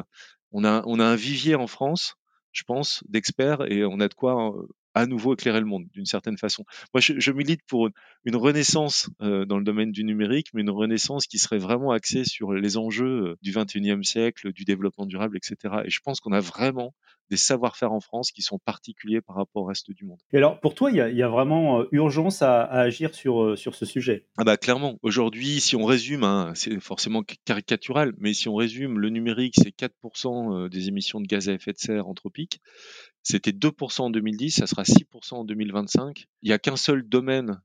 on 0.51 0.63
a, 0.63 0.81
on 0.85 0.99
a 0.99 1.05
un 1.05 1.15
vivier 1.15 1.55
en 1.55 1.67
France 1.67 2.15
je 2.53 2.63
pense, 2.63 3.03
d'experts 3.09 3.69
et 3.69 3.83
on 3.83 3.99
a 3.99 4.07
de 4.07 4.13
quoi 4.13 4.53
à 4.93 5.05
nouveau 5.05 5.33
éclairer 5.33 5.59
le 5.59 5.65
monde 5.65 5.85
d'une 5.93 6.05
certaine 6.05 6.37
façon. 6.37 6.65
Moi, 6.93 7.01
je, 7.01 7.31
milite 7.31 7.61
pour 7.67 7.89
une, 8.25 8.35
renaissance 8.35 9.09
euh, 9.21 9.45
dans 9.45 9.57
le 9.57 9.63
domaine 9.63 9.91
du 9.91 10.03
numérique, 10.03 10.47
mais 10.53 10.61
une 10.61 10.69
renaissance 10.69 11.27
qui 11.27 11.39
serait 11.39 11.57
vraiment 11.57 11.91
axée 11.91 12.23
sur 12.25 12.53
les 12.53 12.77
enjeux 12.77 13.27
euh, 13.27 13.35
du 13.41 13.51
21e 13.51 14.03
siècle, 14.03 14.51
du 14.53 14.65
développement 14.65 15.05
durable, 15.05 15.37
etc. 15.37 15.75
Et 15.85 15.89
je 15.89 15.99
pense 16.01 16.19
qu'on 16.19 16.31
a 16.31 16.39
vraiment 16.39 16.93
des 17.33 17.37
savoir-faire 17.37 17.91
en 17.91 17.99
France 17.99 18.31
qui 18.31 18.41
sont 18.41 18.59
particuliers 18.59 19.21
par 19.21 19.35
rapport 19.35 19.63
au 19.63 19.65
reste 19.65 19.91
du 19.91 20.05
monde. 20.05 20.19
Et 20.31 20.37
alors, 20.37 20.59
pour 20.59 20.75
toi, 20.75 20.91
il 20.91 20.97
y 20.97 21.01
a, 21.01 21.09
y 21.09 21.23
a, 21.23 21.27
vraiment 21.27 21.81
euh, 21.81 21.87
urgence 21.91 22.41
à, 22.41 22.61
à, 22.61 22.81
agir 22.81 23.15
sur, 23.15 23.57
sur 23.57 23.73
ce 23.73 23.85
sujet? 23.85 24.27
Ah 24.37 24.43
bah 24.43 24.57
clairement. 24.57 24.97
Aujourd'hui, 25.01 25.59
si 25.59 25.75
on 25.75 25.85
résume, 25.85 26.23
hein, 26.23 26.51
c'est 26.55 26.79
forcément 26.79 27.23
caricatural, 27.45 28.13
mais 28.17 28.33
si 28.33 28.47
on 28.49 28.55
résume, 28.55 28.99
le 28.99 29.09
numérique, 29.09 29.55
c'est 29.57 29.75
4% 29.75 30.69
des 30.69 30.87
émissions 30.87 31.19
de 31.19 31.25
gaz 31.25 31.49
à 31.49 31.53
effet 31.53 31.73
de 31.73 31.79
serre 31.79 32.07
anthropiques. 32.07 32.61
C'était 33.23 33.51
2% 33.51 34.01
en 34.01 34.09
2010, 34.09 34.51
ça 34.51 34.67
sera 34.67 34.83
6% 34.83 35.33
en 35.33 35.45
2025. 35.45 36.27
Il 36.41 36.49
n'y 36.49 36.53
a 36.53 36.59
qu'un 36.59 36.75
seul 36.75 37.07
domaine 37.07 37.61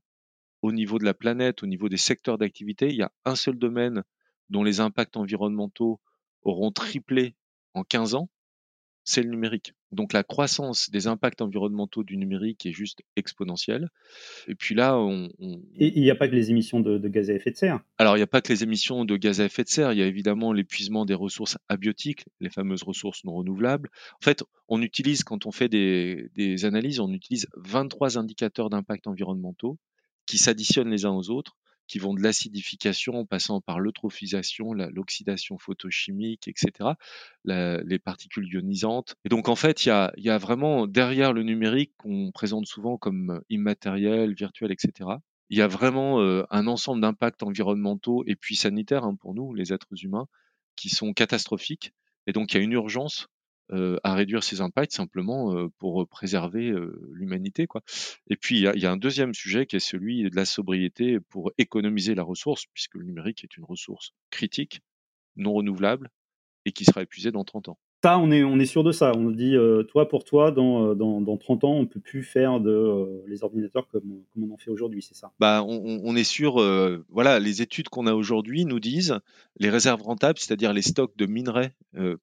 au 0.61 0.71
niveau 0.71 0.99
de 0.99 1.05
la 1.05 1.13
planète, 1.13 1.63
au 1.63 1.67
niveau 1.67 1.89
des 1.89 1.97
secteurs 1.97 2.37
d'activité, 2.37 2.89
il 2.89 2.95
y 2.95 3.03
a 3.03 3.11
un 3.25 3.35
seul 3.35 3.57
domaine 3.57 4.03
dont 4.49 4.63
les 4.63 4.79
impacts 4.79 5.15
environnementaux 5.15 5.99
auront 6.43 6.71
triplé 6.71 7.35
en 7.73 7.83
15 7.83 8.15
ans, 8.15 8.29
c'est 9.09 9.23
le 9.23 9.29
numérique. 9.29 9.73
Donc 9.91 10.13
la 10.13 10.21
croissance 10.21 10.91
des 10.91 11.07
impacts 11.07 11.41
environnementaux 11.41 12.03
du 12.03 12.15
numérique 12.15 12.67
est 12.67 12.71
juste 12.71 13.01
exponentielle. 13.15 13.89
Et 14.47 14.53
puis 14.53 14.75
là, 14.75 14.99
on... 14.99 15.29
Et 15.79 15.97
il 15.97 16.03
n'y 16.03 16.11
a 16.11 16.15
pas 16.15 16.27
que 16.27 16.35
les 16.35 16.51
émissions 16.51 16.79
de, 16.79 16.99
gaz 17.07 17.31
à 17.31 17.33
effet 17.33 17.49
de 17.49 17.55
serre 17.55 17.79
Alors 17.97 18.17
il 18.17 18.19
n'y 18.19 18.23
a 18.23 18.27
pas 18.27 18.41
que 18.41 18.53
les 18.53 18.61
émissions 18.61 19.05
de 19.05 19.17
gaz 19.17 19.41
à 19.41 19.45
effet 19.45 19.63
de 19.63 19.69
serre, 19.69 19.93
il 19.93 19.97
y 19.97 20.03
a 20.03 20.05
évidemment 20.05 20.53
l'épuisement 20.53 21.05
des 21.05 21.15
ressources 21.15 21.57
abiotiques, 21.69 22.25
les 22.39 22.51
fameuses 22.51 22.83
ressources 22.83 23.23
non 23.23 23.33
renouvelables. 23.33 23.89
En 24.21 24.23
fait, 24.23 24.43
on 24.67 24.79
utilise, 24.83 25.23
quand 25.23 25.47
on 25.47 25.51
fait 25.51 25.69
des, 25.69 26.29
des 26.35 26.65
analyses, 26.65 26.99
on 26.99 27.11
utilise 27.11 27.47
23 27.57 28.19
indicateurs 28.19 28.69
d'impact 28.69 29.07
environnementaux 29.07 29.79
qui 30.27 30.37
s'additionnent 30.37 30.91
les 30.91 31.05
uns 31.05 31.13
aux 31.13 31.31
autres 31.31 31.57
qui 31.89 31.99
vont 31.99 32.13
de 32.13 32.21
l'acidification 32.21 33.15
en 33.15 33.25
passant 33.25 33.59
par 33.61 33.79
l'eutrophisation, 33.79 34.73
l'oxydation 34.73 35.57
photochimique, 35.57 36.47
etc., 36.47 36.91
les 37.43 37.99
particules 37.99 38.47
ionisantes. 38.47 39.15
Et 39.25 39.29
donc 39.29 39.49
en 39.49 39.55
fait, 39.55 39.85
il 39.85 39.89
y 40.17 40.29
a, 40.29 40.37
vraiment 40.37 40.87
derrière 40.87 41.33
le 41.33 41.43
numérique 41.43 41.91
qu'on 41.97 42.31
présente 42.31 42.67
souvent 42.67 42.97
comme 42.97 43.41
immatériel, 43.49 44.33
virtuel, 44.33 44.71
etc., 44.71 45.09
il 45.49 45.57
y 45.57 45.63
a 45.63 45.67
vraiment 45.67 46.21
euh, 46.21 46.43
un 46.51 46.67
ensemble 46.67 47.01
d'impacts 47.01 47.41
environnementaux 47.41 48.23
et 48.27 48.35
puis 48.35 48.55
sanitaires 48.55 49.03
hein, 49.03 49.15
pour 49.15 49.33
nous, 49.33 49.55
les 49.55 49.73
êtres 49.73 50.03
humains, 50.03 50.27
qui 50.75 50.89
sont 50.89 51.11
catastrophiques. 51.11 51.91
Et 52.27 52.33
donc 52.33 52.53
il 52.53 52.57
y 52.57 52.59
a 52.59 52.63
une 52.63 52.73
urgence 52.73 53.27
à 54.03 54.15
réduire 54.15 54.43
ces 54.43 54.61
impacts 54.61 54.93
simplement 54.93 55.53
euh, 55.53 55.67
pour 55.77 56.07
préserver 56.07 56.69
euh, 56.69 56.99
l'humanité. 57.13 57.67
Quoi. 57.67 57.81
Et 58.29 58.35
puis 58.35 58.57
il 58.57 58.63
y 58.63 58.67
a, 58.67 58.75
y 58.75 58.85
a, 58.85 58.91
un 58.91 58.97
deuxième 58.97 59.33
sujet 59.33 59.65
qui 59.65 59.75
est 59.75 59.79
celui 59.79 60.29
de 60.29 60.35
la 60.35 60.45
sobriété 60.45 61.19
pour 61.19 61.51
économiser 61.57 62.15
la 62.15 62.23
ressource, 62.23 62.65
puisque 62.73 62.95
le 62.95 63.05
numérique 63.05 63.43
est 63.43 63.57
une 63.57 63.65
ressource 63.65 64.13
critique, 64.31 64.81
non 65.35 65.53
renouvelable 65.53 66.09
et 66.65 66.71
qui 66.71 66.85
sera 66.85 67.01
épuisée 67.01 67.31
dans 67.31 67.43
30 67.43 67.69
ans. 67.69 67.77
Ça, 68.03 68.17
on 68.17 68.31
est, 68.31 68.43
on 68.43 68.59
est 68.59 68.65
sûr 68.65 68.83
de 68.83 68.93
ça. 68.93 69.11
On 69.15 69.29
dit, 69.29 69.55
toi 69.89 70.07
pour 70.07 70.23
toi, 70.23 70.51
dans, 70.51 70.95
dans, 70.95 71.19
dans, 71.19 71.37
30 71.37 71.63
ans, 71.65 71.73
on 71.73 71.81
ne 71.81 71.85
peut 71.85 71.99
plus 71.99 72.23
faire 72.23 72.61
de, 72.61 73.23
les 73.27 73.43
ordinateurs 73.43 73.87
comme, 73.89 74.23
comme, 74.33 74.49
on 74.49 74.53
en 74.53 74.57
fait 74.57 74.71
aujourd'hui, 74.71 75.01
c'est 75.01 75.15
ça? 75.15 75.31
Bah, 75.39 75.63
on, 75.67 76.01
on, 76.03 76.15
est 76.15 76.23
sûr, 76.23 76.61
voilà, 77.09 77.39
les 77.39 77.61
études 77.61 77.89
qu'on 77.89 78.07
a 78.07 78.13
aujourd'hui 78.13 78.63
nous 78.63 78.79
disent 78.79 79.19
les 79.59 79.69
réserves 79.69 80.01
rentables, 80.01 80.39
c'est-à-dire 80.39 80.71
les 80.71 80.81
stocks 80.81 81.15
de 81.17 81.25
minerais, 81.25 81.73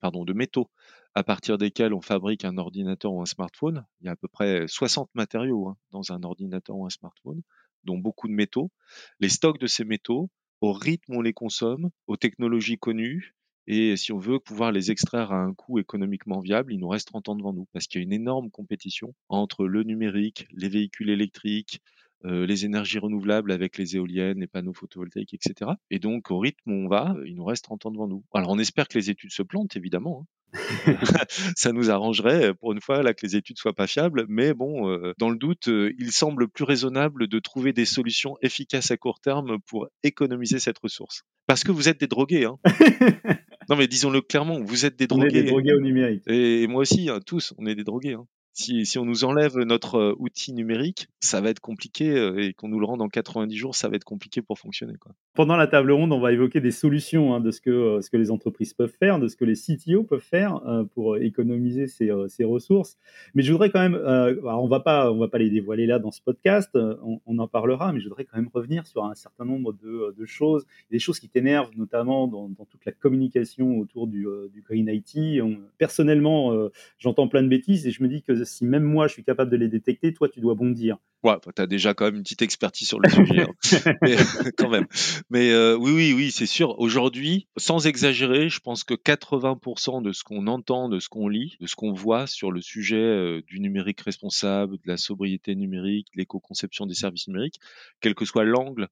pardon, 0.00 0.25
de 0.25 0.33
métaux 0.33 0.71
à 1.16 1.23
partir 1.23 1.56
desquels 1.56 1.94
on 1.94 2.02
fabrique 2.02 2.44
un 2.44 2.58
ordinateur 2.58 3.11
ou 3.11 3.23
un 3.23 3.26
smartphone. 3.26 3.87
Il 4.00 4.06
y 4.06 4.08
a 4.11 4.12
à 4.12 4.16
peu 4.16 4.28
près 4.28 4.68
60 4.68 5.08
matériaux 5.14 5.66
hein, 5.66 5.76
dans 5.90 6.12
un 6.12 6.23
ordinateur 6.23 6.76
ou 6.76 6.85
un 6.85 6.90
smartphone, 6.90 7.40
dont 7.85 7.96
beaucoup 7.96 8.28
de 8.28 8.35
métaux. 8.35 8.70
Les 9.18 9.30
stocks 9.30 9.58
de 9.58 9.66
ces 9.66 9.85
métaux, 9.85 10.28
au 10.61 10.75
rythme 10.75 11.14
où 11.14 11.18
on 11.20 11.23
les 11.23 11.32
consomme, 11.32 11.88
aux 12.06 12.18
technologies 12.18 12.76
connues, 12.76 13.35
et 13.66 13.96
si 13.96 14.12
on 14.12 14.18
veut 14.18 14.38
pouvoir 14.38 14.73
les 14.73 14.90
extraire 14.90 15.32
à 15.32 15.37
un 15.37 15.54
coût 15.54 15.78
économiquement 15.78 16.40
viable, 16.40 16.75
il 16.75 16.80
nous 16.80 16.88
reste 16.88 17.08
30 17.08 17.30
ans 17.30 17.35
devant 17.35 17.54
nous, 17.54 17.66
parce 17.73 17.87
qu'il 17.87 18.02
y 18.02 18.04
a 18.04 18.04
une 18.04 18.12
énorme 18.12 18.50
compétition 18.50 19.14
entre 19.30 19.66
le 19.66 19.85
numérique, 19.85 20.46
les 20.52 20.68
véhicules 20.68 21.08
électriques, 21.08 21.80
euh, 22.26 22.44
les 22.44 22.66
énergies 22.66 22.99
renouvelables 22.99 23.52
avec 23.52 23.78
les 23.78 23.96
éoliennes, 23.96 24.40
les 24.40 24.46
panneaux 24.46 24.75
photovoltaïques, 24.75 25.32
etc. 25.32 25.70
Et 25.90 25.99
donc, 25.99 26.30
au 26.30 26.38
rythme 26.38 26.73
où 26.73 26.85
on 26.85 26.88
va, 26.88 27.16
il 27.25 27.37
nous 27.37 27.44
reste 27.44 27.64
30 27.64 27.87
ans 27.87 27.90
devant 27.90 28.06
nous. 28.06 28.23
Alors, 28.35 28.50
on 28.50 28.58
espère 28.58 28.87
que 28.87 28.99
les 28.99 29.08
études 29.08 29.32
se 29.32 29.42
plantent, 29.42 29.76
évidemment, 29.76 30.23
hein, 30.23 30.26
ça 31.57 31.73
nous 31.73 31.91
arrangerait 31.91 32.55
pour 32.55 32.73
une 32.73 32.81
fois 32.81 33.03
là 33.03 33.15
que 33.15 33.26
les 33.26 33.37
études 33.37 33.59
soient 33.59 33.75
pas 33.75 33.87
fiables. 33.87 34.25
Mais 34.29 34.55
bon, 34.55 34.91
euh, 34.91 35.12
dans 35.19 35.31
le 35.31 35.37
doute, 35.37 35.69
euh, 35.69 35.93
il 35.99 36.12
semble 36.12 36.49
plus 36.49 36.65
raisonnable 36.65 37.29
de 37.29 37.38
trouver 37.38 37.73
des 37.73 37.85
solutions 37.85 38.37
efficaces 38.43 38.91
à 38.91 38.97
court 38.97 39.21
terme 39.21 39.59
pour 39.67 39.88
économiser 40.03 40.59
cette 40.59 40.79
ressource. 40.79 41.25
Parce 41.47 41.65
que 41.65 41.73
vous 41.73 41.88
êtes 41.88 42.00
des 42.00 42.07
drogués. 42.07 42.45
Hein. 42.45 42.59
non 43.69 43.76
mais 43.76 43.88
disons-le 43.88 44.21
clairement, 44.21 44.61
vous 44.61 44.87
êtes 44.87 44.97
des 44.97 45.07
drogués. 45.07 45.26
On 45.26 45.29
est 45.29 45.43
des 45.43 45.50
drogués 45.50 45.75
au 45.75 45.81
numérique. 45.81 46.23
Et 46.26 46.67
moi 46.67 46.83
aussi, 46.83 47.09
hein, 47.09 47.21
tous, 47.25 47.55
on 47.59 47.67
est 47.67 47.75
des 47.75 47.85
drogués. 47.85 48.15
Hein 48.15 48.26
si, 48.57 48.99
on 48.99 49.05
nous 49.05 49.25
enlève 49.25 49.59
notre 49.59 49.97
euh, 49.97 50.15
outil 50.19 50.53
numérique, 50.55 51.09
ça 51.21 51.41
va 51.41 51.51
être 51.51 51.61
compliqué 51.61 52.17
euh, 52.17 52.39
et 52.39 52.55
qu'on 52.55 52.69
nous 52.69 52.81
le 52.81 52.87
rende 52.87 53.03
en 53.03 53.09
90 53.09 53.55
jours, 53.55 53.75
ça 53.75 53.89
va 53.89 53.97
être 53.97 54.05
compliqué 54.05 54.41
pour 54.41 54.59
fonctionner. 54.59 54.95
Pendant 55.35 55.57
la 55.57 55.67
table 55.67 55.93
ronde, 55.93 56.13
on 56.13 56.21
va 56.21 56.33
évoquer 56.33 56.61
des 56.61 56.71
solutions 56.71 57.35
hein, 57.35 57.41
de 57.41 57.51
ce 57.51 57.61
que, 57.61 57.71
euh, 57.71 58.01
ce 58.01 58.09
que 58.09 58.17
les 58.17 58.31
entreprises 58.31 58.73
peuvent 58.73 58.95
faire, 58.99 59.19
de 59.19 59.29
ce 59.29 59.37
que 59.37 59.45
les 59.45 59.55
CTO 59.55 60.05
peuvent 60.05 60.21
faire 60.21 60.61
pour 60.95 61.19
économiser 61.19 61.87
ces, 61.87 62.11
ces, 62.29 62.45
ressources. 62.45 62.97
Mais 63.35 63.43
je 63.43 63.53
voudrais 63.53 63.71
quand 63.71 63.81
même, 63.81 64.01
on 64.45 64.69
va 64.69 64.81
pas, 64.81 65.13
on 65.13 65.19
va 65.19 65.29
pas 65.29 65.39
les 65.39 65.51
dévoiler 65.51 65.87
là 65.87 65.99
dans 65.99 66.11
ce 66.11 66.23
podcast, 66.23 66.71
on, 66.75 67.21
on, 67.27 67.39
en 67.39 67.49
parlera, 67.49 67.93
mais 67.93 68.01
je 68.01 68.09
voudrais 68.09 68.25
quand 68.25 68.37
même 68.37 68.51
revenir 68.53 68.87
sur 68.87 69.05
un 69.05 69.15
certain 69.15 69.45
nombre 69.45 69.73
de, 69.73 70.15
de 70.17 70.27
choses, 70.27 70.67
des 70.91 70.99
choses 70.99 71.19
qui 71.19 71.29
t'énervent, 71.29 71.71
notamment 71.77 72.29
dans, 72.29 72.49
dans, 72.49 72.65
toute 72.65 72.85
la 72.85 72.93
communication 72.93 73.79
autour 73.79 74.07
du, 74.07 74.27
du 74.53 74.63
Green 74.63 74.89
IT. 74.89 75.43
personnellement, 75.79 76.71
j'entends 76.99 77.29
plein 77.29 77.43
de 77.43 77.49
bêtises 77.49 77.87
et 77.87 77.91
je 77.91 78.03
me 78.03 78.09
dis 78.09 78.23
que 78.23 78.46
si 78.47 78.65
même 78.65 78.85
moi 78.85 79.07
je 79.09 79.12
suis 79.12 79.25
capable 79.25 79.50
de 79.50 79.57
les 79.57 79.69
détecter, 79.69 80.15
toi 80.15 80.29
tu 80.29 80.41
dois 80.41 80.55
bondir. 80.55 80.97
Ouais, 81.23 81.35
tu 81.41 81.61
as 81.61 81.67
déjà 81.67 81.93
quand 81.93 82.05
même 82.05 82.17
une 82.17 82.23
petite 82.23 82.43
expertise 82.43 82.88
sur 82.88 83.00
le 83.00 83.09
sujet, 83.09 83.43
hein. 83.43 83.95
mais, 84.03 84.17
quand 84.57 84.69
même. 84.69 84.87
Mais 85.29 85.50
euh, 85.50 85.76
oui, 85.76 85.93
oui, 85.93 86.12
oui, 86.15 86.31
c'est 86.31 86.47
sûr. 86.47 86.79
Aujourd'hui, 86.79 87.49
sans 87.57 87.87
exagérer, 87.87 88.49
je 88.49 88.61
pense 88.61 88.85
que 88.85 88.95
80% 88.95 90.03
de 90.03 90.12
ce 90.12 90.23
qu'on 90.23 90.47
entend, 90.47 90.88
de 90.88 91.00
ce 91.00 91.09
qu'on 91.09 91.29
lit, 91.29 91.57
de 91.61 91.67
ce 91.67 91.75
qu'on 91.75 91.93
voit 91.93 92.26
sur 92.26 92.53
le 92.53 92.61
sujet 92.61 92.97
euh, 92.97 93.43
du 93.47 93.61
numérique 93.61 94.03
responsable, 94.03 94.76
de 94.76 94.87
la 94.87 94.97
sobriété 94.97 95.55
numérique, 95.55 96.09
l'éco-conception 96.15 96.87
des 96.87 96.95
services 96.95 97.29
numériques, 97.29 97.61
quel 98.00 98.15
que 98.15 98.25
soit 98.25 98.45
l'angle 98.45 98.88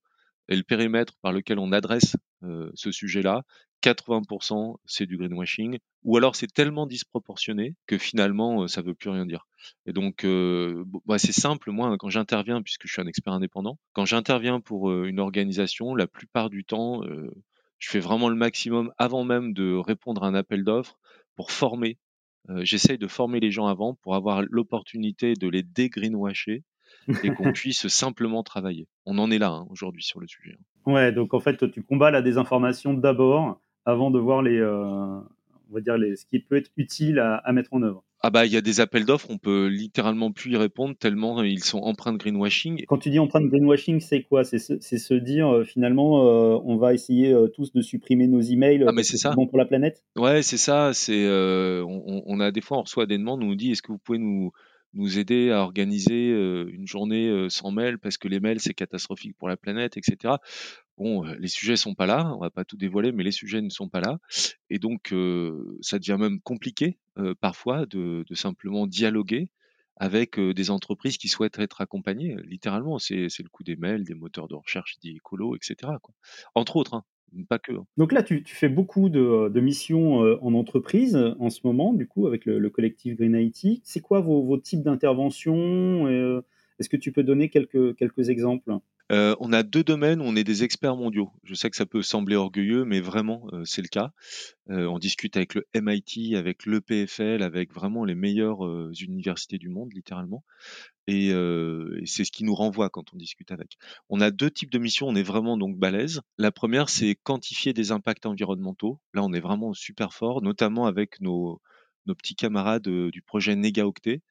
et 0.49 0.55
le 0.55 0.63
périmètre 0.63 1.13
par 1.21 1.31
lequel 1.31 1.59
on 1.59 1.71
adresse 1.71 2.15
euh, 2.43 2.69
ce 2.75 2.91
sujet-là, 2.91 3.43
80% 3.85 4.77
c'est 4.85 5.05
du 5.05 5.17
greenwashing, 5.17 5.77
ou 6.03 6.17
alors 6.17 6.35
c'est 6.35 6.51
tellement 6.51 6.87
disproportionné 6.87 7.75
que 7.85 7.97
finalement 7.97 8.63
euh, 8.63 8.67
ça 8.67 8.81
veut 8.81 8.95
plus 8.95 9.09
rien 9.09 9.25
dire. 9.25 9.47
Et 9.85 9.93
donc 9.93 10.23
euh, 10.23 10.83
bah, 11.05 11.19
c'est 11.19 11.31
simple, 11.31 11.71
moi 11.71 11.95
quand 11.99 12.09
j'interviens, 12.09 12.61
puisque 12.61 12.87
je 12.87 12.93
suis 12.93 13.01
un 13.01 13.07
expert 13.07 13.33
indépendant, 13.33 13.77
quand 13.93 14.05
j'interviens 14.05 14.59
pour 14.59 14.89
euh, 14.89 15.05
une 15.05 15.19
organisation, 15.19 15.93
la 15.95 16.07
plupart 16.07 16.49
du 16.49 16.65
temps, 16.65 17.01
je 17.77 17.89
fais 17.89 17.99
vraiment 17.99 18.29
le 18.29 18.35
maximum 18.35 18.91
avant 18.97 19.23
même 19.23 19.53
de 19.53 19.75
répondre 19.75 20.23
à 20.23 20.27
un 20.27 20.35
appel 20.35 20.63
d'offres 20.63 20.97
pour 21.35 21.51
former. 21.51 21.97
J'essaye 22.61 22.97
de 22.97 23.07
former 23.07 23.39
les 23.39 23.51
gens 23.51 23.65
avant 23.67 23.95
pour 23.95 24.15
avoir 24.15 24.43
l'opportunité 24.43 25.33
de 25.33 25.47
les 25.47 25.63
dégreenwasher 25.63 26.63
et 27.23 27.29
qu'on 27.31 27.51
puisse 27.53 27.87
simplement 27.87 28.43
travailler. 28.43 28.87
On 29.05 29.17
en 29.17 29.31
est 29.31 29.37
là 29.37 29.49
hein, 29.49 29.67
aujourd'hui 29.69 30.03
sur 30.03 30.19
le 30.19 30.27
sujet. 30.27 30.57
Hein. 30.59 30.91
Ouais, 30.91 31.11
donc 31.11 31.33
en 31.33 31.39
fait, 31.39 31.69
tu 31.71 31.83
combats 31.83 32.11
la 32.11 32.21
désinformation 32.21 32.93
d'abord 32.93 33.59
avant 33.85 34.11
de 34.11 34.19
voir 34.19 34.41
les, 34.41 34.59
euh, 34.59 35.19
on 35.69 35.73
va 35.73 35.81
dire 35.81 35.97
les, 35.97 36.15
ce 36.15 36.25
qui 36.25 36.39
peut 36.39 36.57
être 36.57 36.71
utile 36.77 37.19
à, 37.19 37.35
à 37.37 37.51
mettre 37.53 37.73
en 37.73 37.81
œuvre. 37.83 38.03
Ah 38.21 38.31
bah 38.31 38.47
il 38.47 38.51
y 38.51 38.57
a 38.57 38.61
des 38.61 38.79
appels 38.79 39.05
d'offres, 39.05 39.27
on 39.29 39.37
peut 39.37 39.67
littéralement 39.67 40.31
plus 40.31 40.53
y 40.53 40.57
répondre 40.57 40.95
tellement 40.97 41.43
ils 41.43 41.63
sont 41.63 41.77
empreints 41.79 42.11
de 42.11 42.17
greenwashing. 42.17 42.83
Quand 42.87 42.97
tu 42.97 43.11
dis 43.11 43.19
empreinte 43.19 43.43
de 43.43 43.49
greenwashing, 43.49 43.99
c'est 43.99 44.23
quoi? 44.23 44.43
C'est 44.43 44.57
se, 44.57 44.79
se, 44.79 45.13
dire 45.13 45.47
euh, 45.47 45.63
finalement 45.63 46.25
euh, 46.25 46.59
on 46.65 46.77
va 46.77 46.95
essayer 46.95 47.31
euh, 47.31 47.49
tous 47.49 47.71
de 47.71 47.81
supprimer 47.81 48.25
nos 48.25 48.41
emails. 48.41 48.85
Ah 48.87 48.93
mais 48.93 49.03
c'est 49.03 49.17
ça. 49.17 49.35
Bon 49.35 49.45
pour 49.45 49.59
la 49.59 49.65
planète? 49.65 50.03
Ouais 50.15 50.41
c'est 50.41 50.57
ça. 50.57 50.91
C'est 50.93 51.27
on, 51.29 52.23
on, 52.25 52.39
a 52.39 52.49
des 52.49 52.61
fois 52.61 52.79
on 52.79 52.81
reçoit 52.81 53.05
des 53.05 53.19
demandes, 53.19 53.43
on 53.43 53.47
nous 53.47 53.55
dit 53.55 53.71
est-ce 53.71 53.83
que 53.83 53.91
vous 53.91 53.99
pouvez 53.99 54.17
nous 54.17 54.51
nous 54.95 55.19
aider 55.19 55.51
à 55.51 55.59
organiser 55.59 56.29
une 56.29 56.87
journée 56.87 57.47
sans 57.49 57.71
mails 57.71 57.99
parce 57.99 58.17
que 58.17 58.27
les 58.27 58.39
mails 58.39 58.59
c'est 58.59 58.73
catastrophique 58.73 59.35
pour 59.37 59.47
la 59.47 59.57
planète, 59.57 59.97
etc. 59.97 60.35
Bon, 60.97 61.23
les 61.23 61.47
sujets 61.47 61.75
sont 61.75 61.93
pas 61.93 62.05
là, 62.05 62.33
on 62.35 62.39
va 62.39 62.49
pas 62.49 62.63
tout 62.63 62.77
dévoiler, 62.77 63.11
mais 63.11 63.23
les 63.23 63.31
sujets 63.31 63.61
ne 63.61 63.69
sont 63.69 63.89
pas 63.89 63.99
là, 63.99 64.17
et 64.69 64.79
donc 64.79 65.13
ça 65.81 65.99
devient 65.99 66.17
même 66.19 66.39
compliqué 66.41 66.97
parfois 67.41 67.85
de, 67.85 68.23
de, 68.27 68.35
simplement 68.35 68.87
dialoguer 68.87 69.49
avec 69.97 70.39
des 70.39 70.69
entreprises 70.71 71.17
qui 71.17 71.27
souhaitent 71.27 71.59
être 71.59 71.81
accompagnées. 71.81 72.35
Littéralement, 72.45 72.99
c'est 72.99 73.27
le 73.27 73.49
coup 73.49 73.63
des 73.63 73.75
mails, 73.75 74.03
des 74.03 74.15
moteurs 74.15 74.47
de 74.47 74.55
recherche 74.55 74.97
dits 74.99 75.15
écolos, 75.15 75.55
etc. 75.55 75.93
Quoi. 76.01 76.13
Entre 76.55 76.75
autres. 76.75 76.93
Hein 76.93 77.03
pas 77.49 77.59
que. 77.59 77.73
Hein. 77.73 77.85
Donc 77.97 78.13
là, 78.13 78.23
tu, 78.23 78.43
tu 78.43 78.55
fais 78.55 78.69
beaucoup 78.69 79.09
de, 79.09 79.49
de 79.49 79.59
missions 79.59 80.19
en 80.41 80.53
entreprise 80.53 81.17
en 81.39 81.49
ce 81.49 81.61
moment, 81.65 81.93
du 81.93 82.07
coup, 82.07 82.27
avec 82.27 82.45
le, 82.45 82.59
le 82.59 82.69
collectif 82.69 83.17
Green 83.17 83.35
IT. 83.35 83.81
C'est 83.83 83.99
quoi 83.99 84.21
vos, 84.21 84.43
vos 84.43 84.57
types 84.57 84.83
d'interventions 84.83 86.07
Est-ce 86.79 86.89
que 86.89 86.97
tu 86.97 87.11
peux 87.11 87.23
donner 87.23 87.49
quelques, 87.49 88.29
exemples? 88.29 88.79
Euh, 89.11 89.35
on 89.39 89.53
a 89.53 89.63
deux 89.63 89.83
domaines 89.83 90.19
où 90.19 90.25
on 90.25 90.35
est 90.35 90.43
des 90.43 90.63
experts 90.63 90.97
mondiaux. 90.97 91.31
Je 91.43 91.53
sais 91.53 91.69
que 91.69 91.77
ça 91.77 91.85
peut 91.85 92.01
sembler 92.01 92.35
orgueilleux, 92.35 92.83
mais 92.83 92.99
vraiment, 92.99 93.47
euh, 93.53 93.63
c'est 93.63 93.81
le 93.81 93.87
cas. 93.87 94.11
Euh, 94.69 94.85
on 94.87 94.99
discute 94.99 95.37
avec 95.37 95.53
le 95.53 95.65
MIT, 95.73 96.35
avec 96.35 96.65
l'EPFL, 96.65 97.43
avec 97.43 97.73
vraiment 97.73 98.03
les 98.03 98.15
meilleures 98.15 98.63
universités 98.99 99.57
du 99.57 99.69
monde, 99.69 99.93
littéralement. 99.93 100.43
Et, 101.07 101.29
c'est 102.05 102.25
ce 102.25 102.31
qui 102.31 102.43
nous 102.43 102.55
renvoie 102.55 102.89
quand 102.89 103.13
on 103.13 103.17
discute 103.17 103.51
avec. 103.51 103.77
On 104.09 104.19
a 104.19 104.31
deux 104.31 104.51
types 104.51 104.71
de 104.71 104.79
missions, 104.79 105.07
on 105.07 105.15
est 105.15 105.23
vraiment 105.23 105.55
donc 105.57 105.77
balèze. 105.77 106.21
La 106.37 106.51
première, 106.51 106.89
c'est 106.89 107.15
quantifier 107.15 107.73
des 107.73 107.91
impacts 107.91 108.25
environnementaux. 108.25 108.99
Là, 109.13 109.23
on 109.23 109.31
est 109.33 109.39
vraiment 109.39 109.73
super 109.73 110.13
fort, 110.13 110.41
notamment 110.41 110.87
avec 110.87 111.21
nos, 111.21 111.61
nos 112.05 112.15
petits 112.15 112.35
camarades 112.35 112.89
du 112.89 113.21
projet 113.21 113.55
NegaOctet 113.55 114.21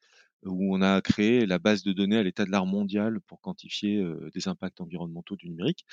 où 0.43 0.75
on 0.75 0.81
a 0.81 1.01
créé 1.01 1.45
la 1.45 1.59
base 1.59 1.83
de 1.83 1.93
données 1.93 2.17
à 2.17 2.23
l'état 2.23 2.45
de 2.45 2.51
l'art 2.51 2.65
mondial 2.65 3.19
pour 3.21 3.41
quantifier 3.41 4.03
des 4.33 4.47
impacts 4.47 4.81
environnementaux 4.81 5.35
du 5.35 5.49
numérique. 5.49 5.85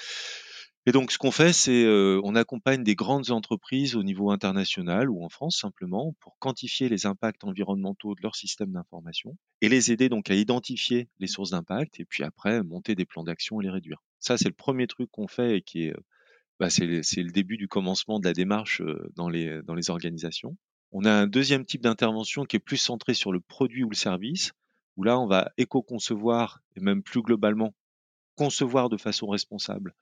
Et 0.85 0.91
donc, 0.91 1.13
ce 1.13 1.19
qu'on 1.19 1.31
fait, 1.31 1.53
c'est 1.53 1.87
on 2.25 2.35
accompagne 2.35 2.83
des 2.83 2.97
grandes 2.97 3.31
entreprises 3.31 3.95
au 3.95 4.03
niveau 4.03 4.31
international 4.33 5.11
ou 5.11 5.25
en 5.25 5.29
France 5.29 5.59
simplement 5.59 6.15
pour 6.21 6.37
quantifier 6.41 6.89
les 6.89 7.07
impacts 7.07 7.45
environnementaux 7.45 8.15
de 8.17 8.21
leur 8.23 8.35
système 8.35 8.73
d'information 8.73 9.37
et 9.61 9.69
les 9.69 9.93
aider 9.93 10.09
donc 10.09 10.29
à 10.29 10.35
identifier 10.35 11.09
les 11.21 11.29
sources 11.29 11.51
d'impact 11.51 12.01
et 12.01 12.05
puis 12.05 12.25
après 12.25 12.65
monter 12.65 12.97
des 12.97 13.05
plans 13.05 13.23
d'action 13.23 13.61
et 13.61 13.65
les 13.65 13.71
réduire. 13.71 14.03
Ça, 14.19 14.37
c'est 14.37 14.49
le 14.49 14.55
premier 14.55 14.89
truc 14.89 15.09
qu'on 15.13 15.29
fait 15.29 15.59
et 15.59 15.63
qui 15.63 15.85
est, 15.85 15.95
bah, 16.59 16.69
c'est 16.69 16.87
le 16.87 17.31
début 17.31 17.57
du 17.57 17.69
commencement 17.69 18.19
de 18.19 18.25
la 18.25 18.33
démarche 18.33 18.83
dans 19.15 19.29
les, 19.29 19.63
dans 19.63 19.75
les 19.75 19.89
organisations. 19.89 20.57
On 20.93 21.07
a 21.07 21.11
un 21.11 21.27
deuxième 21.27 21.65
type 21.65 21.81
d'intervention 21.81 22.45
qui 22.45 22.57
est 22.57 22.61
plus 22.61 22.77
centré 22.77 23.15
sur 23.15 23.33
le 23.33 23.41
produit 23.41 23.83
ou 23.83 23.89
le 23.89 23.97
service, 23.97 24.53
où 24.97 25.05
là, 25.05 25.19
on 25.19 25.27
va 25.27 25.51
éco-concevoir 25.57 26.61
et 26.77 26.81
même 26.81 27.03
plus 27.03 27.23
globalement 27.23 27.75
concevoir 28.37 28.91
de 28.91 28.99
façon 28.99 29.27
responsable 29.29 29.95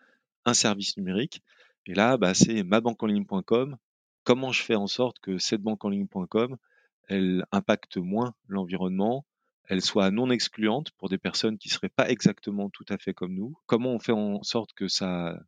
un 0.45 0.55
service 0.55 0.97
numérique. 0.97 1.43
Et 1.87 1.95
là, 1.95 2.17
bah, 2.17 2.35
c'est 2.35 2.65
mabanqueenligne.com. 2.65 3.77
Comment 4.25 4.51
je 4.51 4.63
fais 4.63 4.75
en 4.75 4.89
sorte 4.89 5.21
que 5.21 5.39
cette 5.39 5.63
banque 5.63 5.85
en 5.85 5.91
ligne.com, 5.91 6.57
elle 7.09 7.45
impacte 7.53 7.97
moins 7.97 8.35
l'environnement, 8.49 9.25
elle 9.69 9.83
soit 9.83 10.11
non 10.11 10.31
excluante 10.31 10.91
pour 10.99 11.09
des 11.09 11.19
personnes 11.19 11.57
qui 11.57 11.69
seraient 11.69 11.89
pas 11.89 12.11
exactement 12.11 12.69
tout 12.69 12.85
à 12.89 12.99
fait 12.99 13.15
comme 13.15 13.35
nous? 13.35 13.57
Comment 13.67 13.91
on 13.91 14.01
fait 14.01 14.13
en 14.13 14.43
sorte 14.43 14.73
que 14.73 14.89
ça 14.89 15.39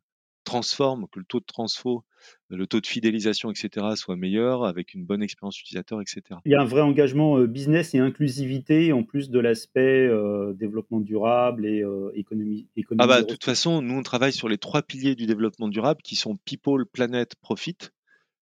transforme, 0.43 1.07
que 1.11 1.19
le 1.19 1.25
taux 1.25 1.39
de 1.39 1.45
transfo, 1.45 2.03
le 2.49 2.67
taux 2.67 2.81
de 2.81 2.87
fidélisation, 2.87 3.51
etc., 3.51 3.87
soit 3.95 4.15
meilleur, 4.15 4.65
avec 4.65 4.93
une 4.93 5.05
bonne 5.05 5.23
expérience 5.23 5.59
utilisateur, 5.59 6.01
etc. 6.01 6.21
Il 6.45 6.51
y 6.51 6.55
a 6.55 6.61
un 6.61 6.65
vrai 6.65 6.81
engagement 6.81 7.37
euh, 7.37 7.47
business 7.47 7.93
et 7.93 7.99
inclusivité, 7.99 8.93
en 8.93 9.03
plus 9.03 9.29
de 9.29 9.39
l'aspect 9.39 10.07
euh, 10.07 10.53
développement 10.53 10.99
durable 10.99 11.65
et 11.65 11.81
euh, 11.81 12.11
économie, 12.15 12.67
économie. 12.75 13.03
Ah 13.03 13.07
bah, 13.07 13.21
de 13.21 13.27
toute 13.27 13.43
façon, 13.43 13.81
nous, 13.81 13.95
on 13.95 14.03
travaille 14.03 14.33
sur 14.33 14.49
les 14.49 14.57
trois 14.57 14.81
piliers 14.81 15.15
du 15.15 15.25
développement 15.25 15.67
durable, 15.67 16.01
qui 16.03 16.15
sont 16.15 16.37
people, 16.37 16.85
planet, 16.85 17.35
profit. 17.35 17.77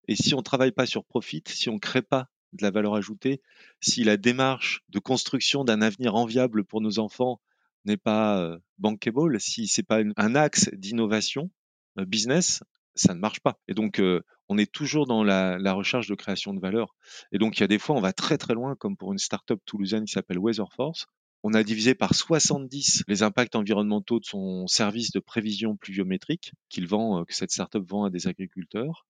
Et 0.08 0.16
si 0.16 0.34
on 0.34 0.40
ne 0.40 0.44
travaille 0.44 0.72
pas 0.72 0.86
sur 0.86 1.06
profit, 1.06 1.44
si 1.48 1.70
on 1.70 1.76
ne 1.76 1.80
crée 1.80 2.02
pas 2.02 2.28
de 2.54 2.64
la 2.64 2.72
valeur 2.72 2.96
ajoutée, 2.96 3.42
si 3.80 4.04
la 4.04 4.18
démarche 4.18 4.84
de 4.90 5.00
construction 5.00 5.64
d'un 5.64 5.82
avenir 5.82 6.16
enviable 6.16 6.66
pour 6.66 6.82
nos 6.82 7.00
enfants 7.00 7.40
n'est 7.86 7.98
pas 7.98 8.58
bankable, 8.78 9.40
si 9.40 9.68
c'est 9.68 9.84
pas 9.84 10.02
un 10.18 10.36
axe 10.36 10.70
d'innovation, 10.74 11.50
business, 11.98 12.64
ça 12.96 13.14
ne 13.14 13.20
marche 13.20 13.40
pas. 13.40 13.60
Et 13.68 13.74
donc, 13.74 14.02
on 14.50 14.58
est 14.58 14.72
toujours 14.72 15.08
dans 15.08 15.24
la, 15.24 15.74
recherche 15.74 16.08
de 16.08 16.16
création 16.16 16.54
de 16.54 16.60
valeur. 16.60 16.96
Et 17.32 17.38
donc, 17.38 17.58
il 17.58 17.62
y 17.62 17.64
a 17.64 17.68
des 17.68 17.80
fois, 17.80 17.96
on 17.96 18.02
va 18.02 18.14
très 18.14 18.38
très 18.38 18.54
loin, 18.54 18.76
comme 18.76 18.98
pour 18.98 19.14
une 19.14 19.18
startup 19.18 19.62
toulousaine 19.66 20.06
qui 20.06 20.12
s'appelle 20.12 20.40
Weatherforce. 20.40 21.08
On 21.44 21.54
a 21.54 21.64
divisé 21.64 21.96
par 21.96 22.14
70 22.14 23.04
les 23.08 23.24
impacts 23.24 23.56
environnementaux 23.56 24.20
de 24.20 24.26
son 24.26 24.68
service 24.68 25.12
de 25.12 25.20
prévision 25.20 25.76
pluviométrique 25.76 26.52
qu'il 26.70 26.88
vend, 26.88 27.24
que 27.26 27.34
cette 27.34 27.52
startup 27.52 27.84
vend 27.90 28.04
à 28.04 28.10
des 28.10 28.28
agriculteurs. 28.28 29.08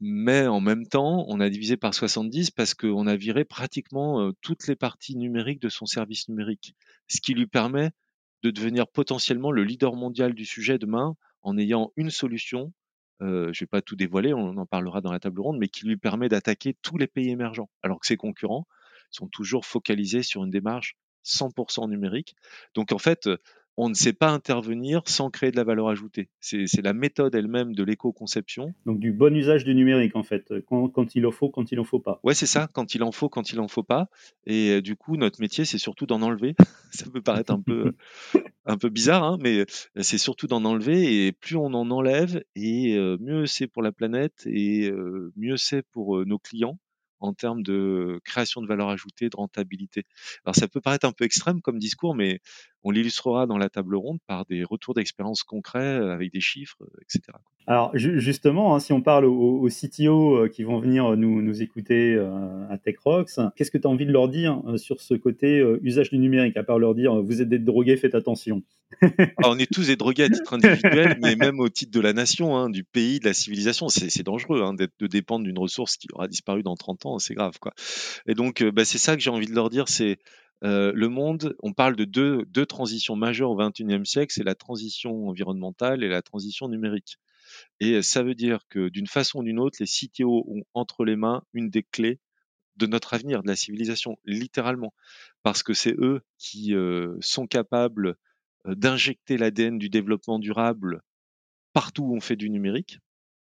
Mais 0.00 0.46
en 0.46 0.60
même 0.60 0.86
temps, 0.86 1.24
on 1.28 1.40
a 1.40 1.48
divisé 1.48 1.76
par 1.76 1.94
70 1.94 2.50
parce 2.50 2.74
qu'on 2.74 3.06
a 3.06 3.16
viré 3.16 3.44
pratiquement 3.44 4.30
toutes 4.42 4.66
les 4.66 4.76
parties 4.76 5.16
numériques 5.16 5.62
de 5.62 5.68
son 5.68 5.86
service 5.86 6.28
numérique, 6.28 6.74
ce 7.08 7.20
qui 7.20 7.34
lui 7.34 7.46
permet 7.46 7.90
de 8.42 8.50
devenir 8.50 8.86
potentiellement 8.86 9.50
le 9.50 9.64
leader 9.64 9.94
mondial 9.94 10.34
du 10.34 10.44
sujet 10.44 10.78
demain 10.78 11.16
en 11.48 11.56
ayant 11.56 11.92
une 11.96 12.10
solution 12.10 12.72
je 13.20 13.26
ne 13.26 13.52
vais 13.52 13.66
pas 13.66 13.82
tout 13.82 13.96
dévoiler, 13.96 14.32
on 14.32 14.56
en 14.58 14.66
parlera 14.66 15.00
dans 15.00 15.10
la 15.10 15.18
table 15.18 15.40
ronde, 15.40 15.58
mais 15.58 15.66
qui 15.66 15.86
lui 15.86 15.96
permet 15.96 16.28
d'attaquer 16.28 16.76
tous 16.82 16.98
les 16.98 17.08
pays 17.08 17.30
émergents, 17.30 17.68
alors 17.82 17.98
que 17.98 18.06
ses 18.06 18.16
concurrents 18.16 18.66
sont 19.10 19.26
toujours 19.26 19.66
focalisés 19.66 20.22
sur 20.22 20.44
une 20.44 20.50
démarche 20.50 20.96
100% 21.24 21.88
numérique. 21.88 22.36
Donc 22.74 22.92
en 22.92 22.98
fait, 22.98 23.28
on 23.80 23.88
ne 23.88 23.94
sait 23.94 24.12
pas 24.12 24.30
intervenir 24.30 25.02
sans 25.06 25.30
créer 25.30 25.52
de 25.52 25.56
la 25.56 25.62
valeur 25.62 25.88
ajoutée. 25.88 26.28
C'est 26.40 26.82
la 26.82 26.92
méthode 26.92 27.36
elle-même 27.36 27.76
de 27.76 27.84
l'éco-conception. 27.84 28.74
Donc 28.86 28.98
du 28.98 29.12
bon 29.12 29.34
usage 29.34 29.64
du 29.64 29.72
numérique, 29.72 30.16
en 30.16 30.24
fait, 30.24 30.52
quand, 30.66 31.14
il 31.14 31.24
en 31.24 31.30
faut, 31.30 31.48
quand 31.48 31.70
il 31.70 31.78
en 31.78 31.84
faut 31.84 32.00
pas. 32.00 32.18
Ouais, 32.24 32.34
c'est 32.34 32.46
ça, 32.46 32.68
quand 32.72 32.96
il 32.96 33.04
en 33.04 33.12
faut, 33.12 33.28
quand 33.28 33.52
il 33.52 33.60
en 33.60 33.68
faut 33.68 33.84
pas. 33.84 34.08
Et 34.46 34.70
euh, 34.70 34.82
du 34.82 34.96
coup, 34.96 35.16
notre 35.16 35.40
métier, 35.40 35.64
c'est 35.64 35.78
surtout 35.78 36.06
d'en 36.06 36.22
enlever. 36.22 36.56
ça 36.90 37.08
peut 37.08 37.22
paraître 37.22 37.52
un 37.52 37.60
peu, 37.60 37.92
un 38.66 38.76
peu 38.78 38.88
bizarre, 38.88 39.22
hein, 39.22 39.38
mais 39.40 39.64
c'est 39.94 40.18
surtout 40.18 40.48
d'en 40.48 40.64
enlever. 40.64 41.26
Et 41.26 41.30
plus 41.30 41.54
on 41.54 41.66
en 41.66 41.88
enlève, 41.92 42.42
et 42.56 42.96
euh, 42.96 43.16
mieux 43.20 43.46
c'est 43.46 43.68
pour 43.68 43.82
la 43.82 43.92
planète, 43.92 44.42
et 44.46 44.90
euh, 44.90 45.32
mieux 45.36 45.56
c'est 45.56 45.82
pour 45.82 46.26
nos 46.26 46.40
clients 46.40 46.80
en 47.20 47.32
termes 47.32 47.62
de 47.62 48.20
création 48.24 48.62
de 48.62 48.66
valeur 48.66 48.88
ajoutée, 48.88 49.28
de 49.28 49.36
rentabilité. 49.36 50.04
Alors 50.44 50.54
ça 50.54 50.68
peut 50.68 50.80
paraître 50.80 51.06
un 51.06 51.12
peu 51.12 51.24
extrême 51.24 51.60
comme 51.60 51.78
discours, 51.78 52.14
mais 52.14 52.40
on 52.84 52.90
l'illustrera 52.90 53.46
dans 53.46 53.58
la 53.58 53.68
table 53.68 53.96
ronde 53.96 54.18
par 54.26 54.44
des 54.46 54.64
retours 54.64 54.94
d'expérience 54.94 55.42
concrets 55.42 55.98
euh, 55.98 56.12
avec 56.12 56.32
des 56.32 56.40
chiffres, 56.40 56.76
euh, 56.82 57.02
etc. 57.02 57.38
Alors 57.66 57.90
justement, 57.94 58.74
hein, 58.74 58.80
si 58.80 58.92
on 58.92 59.02
parle 59.02 59.26
aux, 59.26 59.68
CTO 59.68 60.36
euh, 60.36 60.48
qui 60.48 60.62
vont 60.62 60.78
venir 60.78 61.16
nous, 61.16 61.42
nous 61.42 61.62
écouter 61.62 62.18
à 62.70 62.78
TechRox, 62.78 63.40
qu'est-ce 63.56 63.70
que 63.70 63.78
tu 63.78 63.86
as 63.86 63.90
envie 63.90 64.06
de 64.06 64.12
leur 64.12 64.28
dire 64.28 64.62
sur 64.76 65.00
ce 65.00 65.14
côté 65.14 65.62
usage 65.82 66.10
du 66.10 66.18
numérique, 66.18 66.56
à 66.56 66.62
part 66.62 66.78
leur 66.78 66.94
dire 66.94 67.20
vous 67.22 67.42
êtes 67.42 67.48
des 67.48 67.58
drogués, 67.58 67.96
faites 67.96 68.14
attention? 68.14 68.62
Ah, 69.02 69.44
on 69.44 69.58
est 69.58 69.70
tous 69.72 69.86
des 69.86 69.96
drogués 69.96 70.24
à 70.24 70.28
titre 70.28 70.54
individuel, 70.54 71.18
mais 71.22 71.36
même 71.36 71.60
au 71.60 71.68
titre 71.68 71.92
de 71.92 72.00
la 72.00 72.12
nation, 72.12 72.56
hein, 72.56 72.70
du 72.70 72.84
pays, 72.84 73.20
de 73.20 73.26
la 73.26 73.34
civilisation. 73.34 73.88
C'est 73.88 74.22
dangereux 74.22 74.62
hein, 74.62 74.74
de 74.74 75.06
dépendre 75.06 75.44
d'une 75.44 75.58
ressource 75.58 75.96
qui 75.96 76.08
aura 76.12 76.28
disparu 76.28 76.62
dans 76.62 76.76
30 76.76 77.06
ans, 77.06 77.18
c'est 77.18 77.34
grave. 77.34 77.58
quoi. 77.60 77.72
Et 78.26 78.34
donc, 78.34 78.62
bah, 78.62 78.84
c'est 78.84 78.98
ça 78.98 79.16
que 79.16 79.22
j'ai 79.22 79.30
envie 79.30 79.46
de 79.46 79.54
leur 79.54 79.70
dire, 79.70 79.88
c'est 79.88 80.18
le 80.62 81.06
monde, 81.06 81.54
on 81.62 81.72
parle 81.72 81.96
de 81.96 82.04
deux, 82.04 82.44
deux 82.46 82.66
transitions 82.66 83.14
majeures 83.14 83.50
au 83.50 83.56
XXIe 83.56 84.04
siècle, 84.04 84.32
c'est 84.34 84.44
la 84.44 84.54
transition 84.54 85.28
environnementale 85.28 86.02
et 86.02 86.08
la 86.08 86.22
transition 86.22 86.68
numérique. 86.68 87.18
Et 87.80 88.02
ça 88.02 88.22
veut 88.22 88.34
dire 88.34 88.60
que 88.68 88.88
d'une 88.88 89.06
façon 89.06 89.40
ou 89.40 89.42
d'une 89.42 89.58
autre, 89.58 89.78
les 89.80 89.86
CTO 89.86 90.44
ont 90.48 90.62
entre 90.74 91.04
les 91.04 91.16
mains 91.16 91.42
une 91.52 91.70
des 91.70 91.82
clés 91.82 92.20
de 92.76 92.86
notre 92.86 93.14
avenir, 93.14 93.42
de 93.42 93.48
la 93.48 93.56
civilisation, 93.56 94.18
littéralement, 94.24 94.94
parce 95.42 95.62
que 95.62 95.74
c'est 95.74 95.94
eux 95.98 96.22
qui 96.38 96.74
sont 97.20 97.46
capables 97.46 98.16
d'injecter 98.74 99.36
l'ADN 99.36 99.78
du 99.78 99.88
développement 99.88 100.38
durable 100.38 101.02
partout 101.72 102.04
où 102.04 102.16
on 102.16 102.20
fait 102.20 102.36
du 102.36 102.50
numérique, 102.50 102.98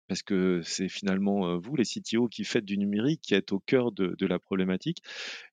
parce 0.08 0.22
que 0.22 0.60
c'est 0.62 0.88
finalement 0.88 1.58
vous, 1.58 1.76
les 1.76 1.84
CTO, 1.84 2.28
qui 2.28 2.44
faites 2.44 2.64
du 2.64 2.78
numérique, 2.78 3.20
qui 3.22 3.34
êtes 3.34 3.52
au 3.52 3.60
cœur 3.60 3.92
de, 3.92 4.26
la 4.26 4.38
problématique. 4.38 5.02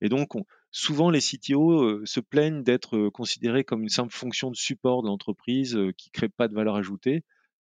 Et 0.02 0.10
donc, 0.10 0.36
on, 0.36 0.46
souvent 0.72 1.10
les 1.10 1.22
CTO 1.22 2.06
se 2.06 2.20
plaignent 2.20 2.64
d'être 2.64 3.10
considérés 3.10 3.64
comme 3.64 3.84
une 3.84 3.90
simple 3.90 4.14
fonction 4.14 4.52
de 4.52 4.56
support 4.56 5.02
de 5.04 5.08
l'entreprise 5.08 5.78
qui 5.98 6.10
ne 6.10 6.12
crée 6.12 6.30
pas 6.30 6.48
de 6.48 6.54
valeur 6.54 6.76
ajoutée. 6.76 7.24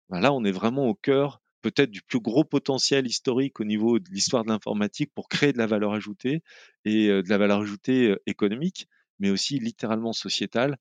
Ben 0.09 0.21
là, 0.21 0.33
on 0.33 0.45
est 0.45 0.53
vraiment 0.53 0.87
au 0.87 0.95
cœur 0.95 1.41
peut-être 1.63 1.91
du 1.91 2.03
plus 2.03 2.21
gros 2.21 2.45
potentiel 2.45 3.07
historique 3.07 3.59
au 3.59 3.65
niveau 3.65 3.99
de 3.99 4.11
l'histoire 4.11 4.45
de 4.45 4.51
l'informatique 4.51 5.11
pour 5.15 5.29
créer 5.31 5.53
de 5.53 5.59
la 5.59 5.67
valeur 5.67 5.95
ajoutée 5.95 6.43
et 6.85 7.09
de 7.09 7.29
la 7.29 7.39
valeur 7.39 7.61
ajoutée 7.61 8.15
économique, 8.27 8.87
mais 9.19 9.31
aussi 9.31 9.59
littéralement 9.59 10.13
sociétale, 10.13 10.77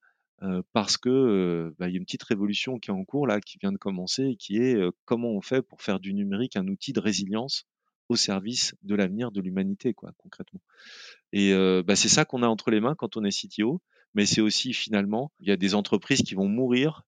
parce 0.74 0.98
que 0.98 1.74
bah, 1.80 1.90
y 1.90 1.94
a 1.94 1.98
une 1.98 2.06
petite 2.06 2.24
révolution 2.24 2.80
qui 2.80 2.90
est 2.90 2.94
en 2.94 3.06
cours 3.06 3.28
là, 3.28 3.40
qui 3.40 3.58
vient 3.60 3.72
de 3.72 3.78
commencer, 3.78 4.24
et 4.24 4.36
qui 4.36 4.58
est 4.58 4.78
comment 5.06 5.32
on 5.32 5.42
fait 5.42 5.62
pour 5.62 5.82
faire 5.82 6.00
du 6.00 6.13
numérique 6.13 6.56
un 6.56 6.68
outil 6.68 6.94
de 6.94 7.00
résilience 7.00 7.66
au 8.10 8.16
service 8.16 8.75
de 8.84 8.96
l'avenir 8.96 9.32
de 9.32 9.40
l'humanité, 9.40 9.94
quoi, 9.94 10.12
concrètement. 10.18 10.60
Et 11.32 11.54
bah, 11.86 11.96
c'est 11.96 12.10
ça 12.10 12.25
qu'on 12.25 12.44
a 12.44 12.48
entre 12.48 12.72
les 12.72 12.82
mains 12.82 12.96
quand 12.96 13.16
on 13.16 13.24
est 13.24 13.32
CTO, 13.32 13.82
mais 14.13 14.25
c'est 14.25 14.42
aussi 14.42 14.74
finalement, 14.74 15.32
il 15.40 15.48
y 15.48 15.52
a 15.52 15.58
des 15.58 15.75
entreprises 15.75 16.22
qui 16.22 16.36
vont 16.36 16.48
mourir 16.48 17.04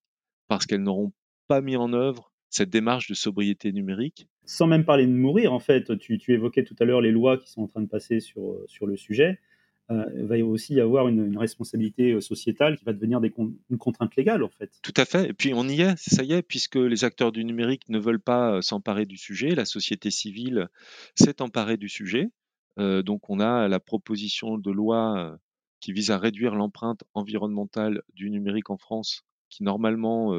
parce 0.48 0.66
qu'elles 0.66 0.82
n'auront 0.82 1.12
pas 1.48 1.60
mis 1.60 1.76
en 1.76 1.92
œuvre 1.92 2.32
cette 2.48 2.70
démarche 2.70 3.08
de 3.08 3.14
sobriété 3.14 3.72
numérique. 3.72 4.28
Sans 4.44 4.66
même 4.66 4.84
parler 4.84 5.06
de 5.06 5.12
mourir, 5.12 5.52
en 5.52 5.58
fait, 5.58 5.98
tu, 5.98 6.18
tu 6.18 6.32
évoquais 6.32 6.64
tout 6.64 6.76
à 6.78 6.84
l'heure 6.84 7.00
les 7.00 7.10
lois 7.10 7.38
qui 7.38 7.50
sont 7.50 7.62
en 7.62 7.66
train 7.66 7.82
de 7.82 7.88
passer 7.88 8.20
sur, 8.20 8.60
sur 8.66 8.86
le 8.86 8.96
sujet. 8.96 9.40
Euh, 9.90 10.04
il 10.16 10.24
va 10.24 10.36
aussi 10.44 10.74
y 10.74 10.80
avoir 10.80 11.06
une, 11.06 11.38
responsabilité 11.38 12.12
euh, 12.12 12.20
sociétale 12.20 12.76
qui 12.76 12.84
va 12.84 12.92
devenir 12.92 13.20
des 13.20 13.32
une 13.70 13.78
contrainte 13.78 14.16
légale 14.16 14.42
en 14.42 14.48
fait. 14.48 14.72
Tout 14.82 14.94
à 14.96 15.04
fait. 15.04 15.30
Et 15.30 15.32
puis 15.32 15.54
on 15.54 15.68
y 15.68 15.80
est, 15.82 15.96
ça 15.96 16.24
y 16.24 16.32
est, 16.32 16.42
puisque 16.42 16.76
les 16.76 17.04
acteurs 17.04 17.30
du 17.30 17.44
numérique 17.44 17.88
ne 17.88 17.98
veulent 17.98 18.20
pas 18.20 18.54
euh, 18.54 18.62
s'emparer 18.62 19.06
du 19.06 19.16
sujet, 19.16 19.54
la 19.54 19.64
société 19.64 20.10
civile 20.10 20.68
s'est 21.14 21.40
emparée 21.40 21.76
du 21.76 21.88
sujet. 21.88 22.30
donc 22.78 23.30
on 23.30 23.40
a 23.40 23.68
la 23.68 23.80
proposition 23.80 24.58
de 24.58 24.70
loi 24.70 25.38
qui 25.80 25.92
vise 25.92 26.10
à 26.10 26.18
réduire 26.18 26.54
l'empreinte 26.54 27.04
environnementale 27.14 28.02
du 28.12 28.30
numérique 28.30 28.70
en 28.70 28.76
France, 28.76 29.22
qui 29.48 29.62
normalement 29.62 30.34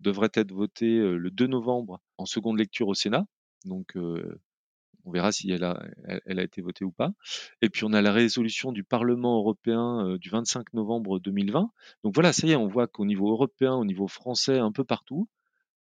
devrait 0.00 0.30
être 0.34 0.52
votée 0.52 0.98
le 0.98 1.30
2 1.30 1.46
novembre 1.48 2.00
en 2.18 2.26
seconde 2.26 2.58
lecture 2.58 2.86
au 2.86 2.94
Sénat. 2.94 3.26
Donc 3.64 3.96
on 5.06 5.12
verra 5.12 5.32
si 5.32 5.50
elle 5.50 5.64
a, 5.64 6.42
été 6.42 6.60
votée 6.60 6.84
ou 6.84 6.90
pas. 6.90 7.12
Et 7.62 7.70
puis 7.70 7.84
on 7.84 7.92
a 7.92 8.02
la 8.02 8.12
résolution 8.12 8.72
du 8.72 8.84
Parlement 8.84 9.38
européen 9.38 10.06
euh, 10.06 10.18
du 10.18 10.28
25 10.30 10.74
novembre 10.74 11.20
2020. 11.20 11.70
Donc 12.04 12.14
voilà, 12.14 12.32
ça 12.32 12.46
y 12.46 12.50
est, 12.50 12.56
on 12.56 12.66
voit 12.66 12.88
qu'au 12.88 13.06
niveau 13.06 13.30
européen, 13.30 13.74
au 13.74 13.84
niveau 13.84 14.08
français, 14.08 14.58
un 14.58 14.72
peu 14.72 14.84
partout, 14.84 15.28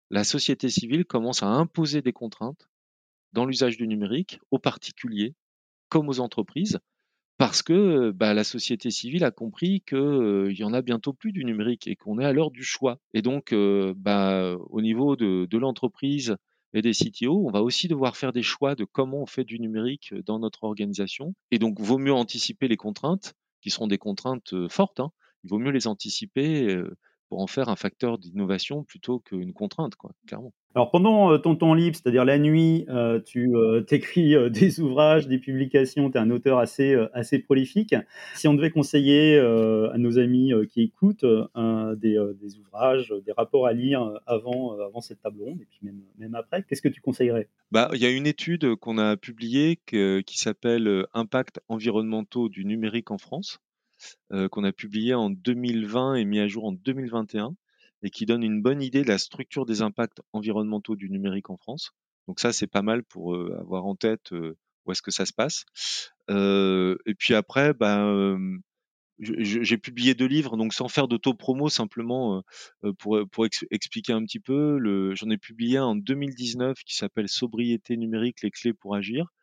la 0.09 0.23
société 0.23 0.69
civile 0.69 1.03
commence 1.03 1.43
à 1.43 1.47
imposer 1.47 2.01
des 2.01 2.13
contraintes 2.13 2.69
dans 3.33 3.45
l'usage 3.45 3.75
du 3.75 3.87
numérique 3.87 4.39
aux 4.51 4.59
particuliers 4.59 5.35
comme 5.89 6.09
aux 6.09 6.19
entreprises 6.19 6.79
parce 7.37 7.61
que 7.61 8.11
bah, 8.11 8.33
la 8.33 8.43
société 8.43 8.89
civile 8.89 9.23
a 9.23 9.31
compris 9.31 9.81
qu'il 9.87 9.97
euh, 9.97 10.53
y 10.53 10.63
en 10.63 10.73
a 10.73 10.81
bientôt 10.81 11.13
plus 11.13 11.31
du 11.31 11.45
numérique 11.45 11.87
et 11.87 11.95
qu'on 11.95 12.19
est 12.19 12.25
à 12.25 12.33
l'heure 12.33 12.51
du 12.51 12.63
choix. 12.63 12.99
Et 13.13 13.21
donc, 13.21 13.53
euh, 13.53 13.93
bah, 13.95 14.55
au 14.69 14.81
niveau 14.81 15.15
de 15.15 15.57
l'entreprise, 15.57 16.35
et 16.77 16.81
des 16.81 16.93
CTO, 16.93 17.45
on 17.45 17.51
va 17.51 17.63
aussi 17.63 17.87
devoir 17.87 18.15
faire 18.15 18.31
des 18.31 18.43
choix 18.43 18.75
de 18.75 18.85
comment 18.85 19.21
on 19.21 19.25
fait 19.25 19.43
du 19.43 19.59
numérique 19.59 20.13
dans 20.25 20.39
notre 20.39 20.63
organisation. 20.63 21.33
Et 21.51 21.59
donc, 21.59 21.79
vaut 21.79 21.97
mieux 21.97 22.13
anticiper 22.13 22.67
les 22.67 22.77
contraintes, 22.77 23.33
qui 23.61 23.69
seront 23.69 23.87
des 23.87 23.97
contraintes 23.97 24.67
fortes. 24.69 24.99
Hein. 24.99 25.11
Il 25.43 25.49
vaut 25.49 25.59
mieux 25.59 25.71
les 25.71 25.87
anticiper 25.87 26.77
pour 27.29 27.41
en 27.41 27.47
faire 27.47 27.69
un 27.69 27.75
facteur 27.75 28.17
d'innovation 28.17 28.83
plutôt 28.83 29.19
qu'une 29.19 29.53
contrainte, 29.53 29.95
quoi, 29.95 30.11
clairement. 30.27 30.53
Alors 30.77 30.91
pendant 30.91 31.31
euh, 31.31 31.39
ton 31.39 31.55
temps 31.55 31.73
libre, 31.73 31.95
c'est-à-dire 31.95 32.23
la 32.23 32.37
nuit, 32.37 32.85
euh, 32.89 33.19
tu 33.19 33.55
euh, 33.55 33.83
écris 33.89 34.35
des 34.51 34.79
ouvrages, 34.79 35.27
des 35.27 35.39
publications, 35.39 36.11
tu 36.11 36.17
es 36.17 36.21
un 36.21 36.29
auteur 36.29 36.59
assez, 36.59 36.95
assez 37.13 37.39
prolifique. 37.39 37.95
Si 38.35 38.47
on 38.47 38.53
devait 38.53 38.69
conseiller 38.69 39.39
à 39.39 39.97
nos 39.97 40.19
amis 40.19 40.51
qui 40.69 40.83
écoutent 40.83 41.25
des, 41.25 42.17
des, 42.39 42.59
ouvrages, 42.59 43.11
des 43.25 43.31
rapports 43.31 43.65
à 43.65 43.73
lire 43.73 44.19
avant, 44.27 44.77
avant 44.79 45.01
cette 45.01 45.21
table 45.21 45.41
ronde 45.41 45.61
et 45.61 45.65
puis 45.65 45.79
même, 45.81 46.01
même 46.19 46.35
après, 46.35 46.63
qu'est-ce 46.63 46.83
que 46.83 46.89
tu 46.89 47.01
conseillerais? 47.01 47.49
Bah, 47.71 47.89
Il 47.93 47.99
y 47.99 48.05
a 48.05 48.11
une 48.11 48.27
étude 48.27 48.75
qu'on 48.75 48.99
a 48.99 49.17
publiée 49.17 49.79
qui 49.87 50.37
s'appelle 50.37 51.05
Impact 51.13 51.59
environnementaux 51.69 52.49
du 52.49 52.65
numérique 52.65 53.09
en 53.09 53.17
France, 53.17 53.59
qu'on 54.29 54.63
a 54.63 54.71
publiée 54.71 55.13
en 55.13 55.29
2020 55.29 56.15
et 56.15 56.25
mis 56.25 56.39
à 56.39 56.47
jour 56.47 56.65
en 56.65 56.71
2021 56.71 57.55
et 58.03 58.09
qui 58.09 58.25
donne 58.25 58.43
une 58.43 58.61
bonne 58.61 58.81
idée 58.81 59.01
de 59.01 59.07
la 59.07 59.17
structure 59.17 59.65
des 59.65 59.81
impacts 59.81 60.21
environnementaux 60.33 60.95
du 60.95 61.09
numérique 61.09 61.49
en 61.49 61.57
France. 61.57 61.91
Donc 62.27 62.39
ça, 62.39 62.53
c'est 62.53 62.67
pas 62.67 62.81
mal 62.81 63.03
pour 63.03 63.35
avoir 63.35 63.85
en 63.85 63.95
tête 63.95 64.31
où 64.31 64.91
est-ce 64.91 65.01
que 65.01 65.11
ça 65.11 65.25
se 65.25 65.33
passe. 65.33 65.65
et 66.29 67.15
puis 67.17 67.33
après, 67.33 67.73
ben, 67.73 68.59
j'ai 69.19 69.77
publié 69.77 70.13
deux 70.13 70.27
livres, 70.27 70.57
donc 70.57 70.73
sans 70.73 70.87
faire 70.87 71.07
d'auto-promo, 71.07 71.69
simplement 71.69 72.43
pour, 72.99 73.19
pour 73.31 73.45
expliquer 73.71 74.13
un 74.13 74.23
petit 74.23 74.39
peu. 74.39 74.79
J'en 75.15 75.29
ai 75.29 75.37
publié 75.37 75.77
un 75.77 75.85
en 75.85 75.95
2019 75.95 76.77
qui 76.83 76.95
s'appelle 76.95 77.27
Sobriété 77.27 77.97
numérique, 77.97 78.41
les 78.43 78.51
clés 78.51 78.73
pour 78.73 78.95
agir, 78.95 79.33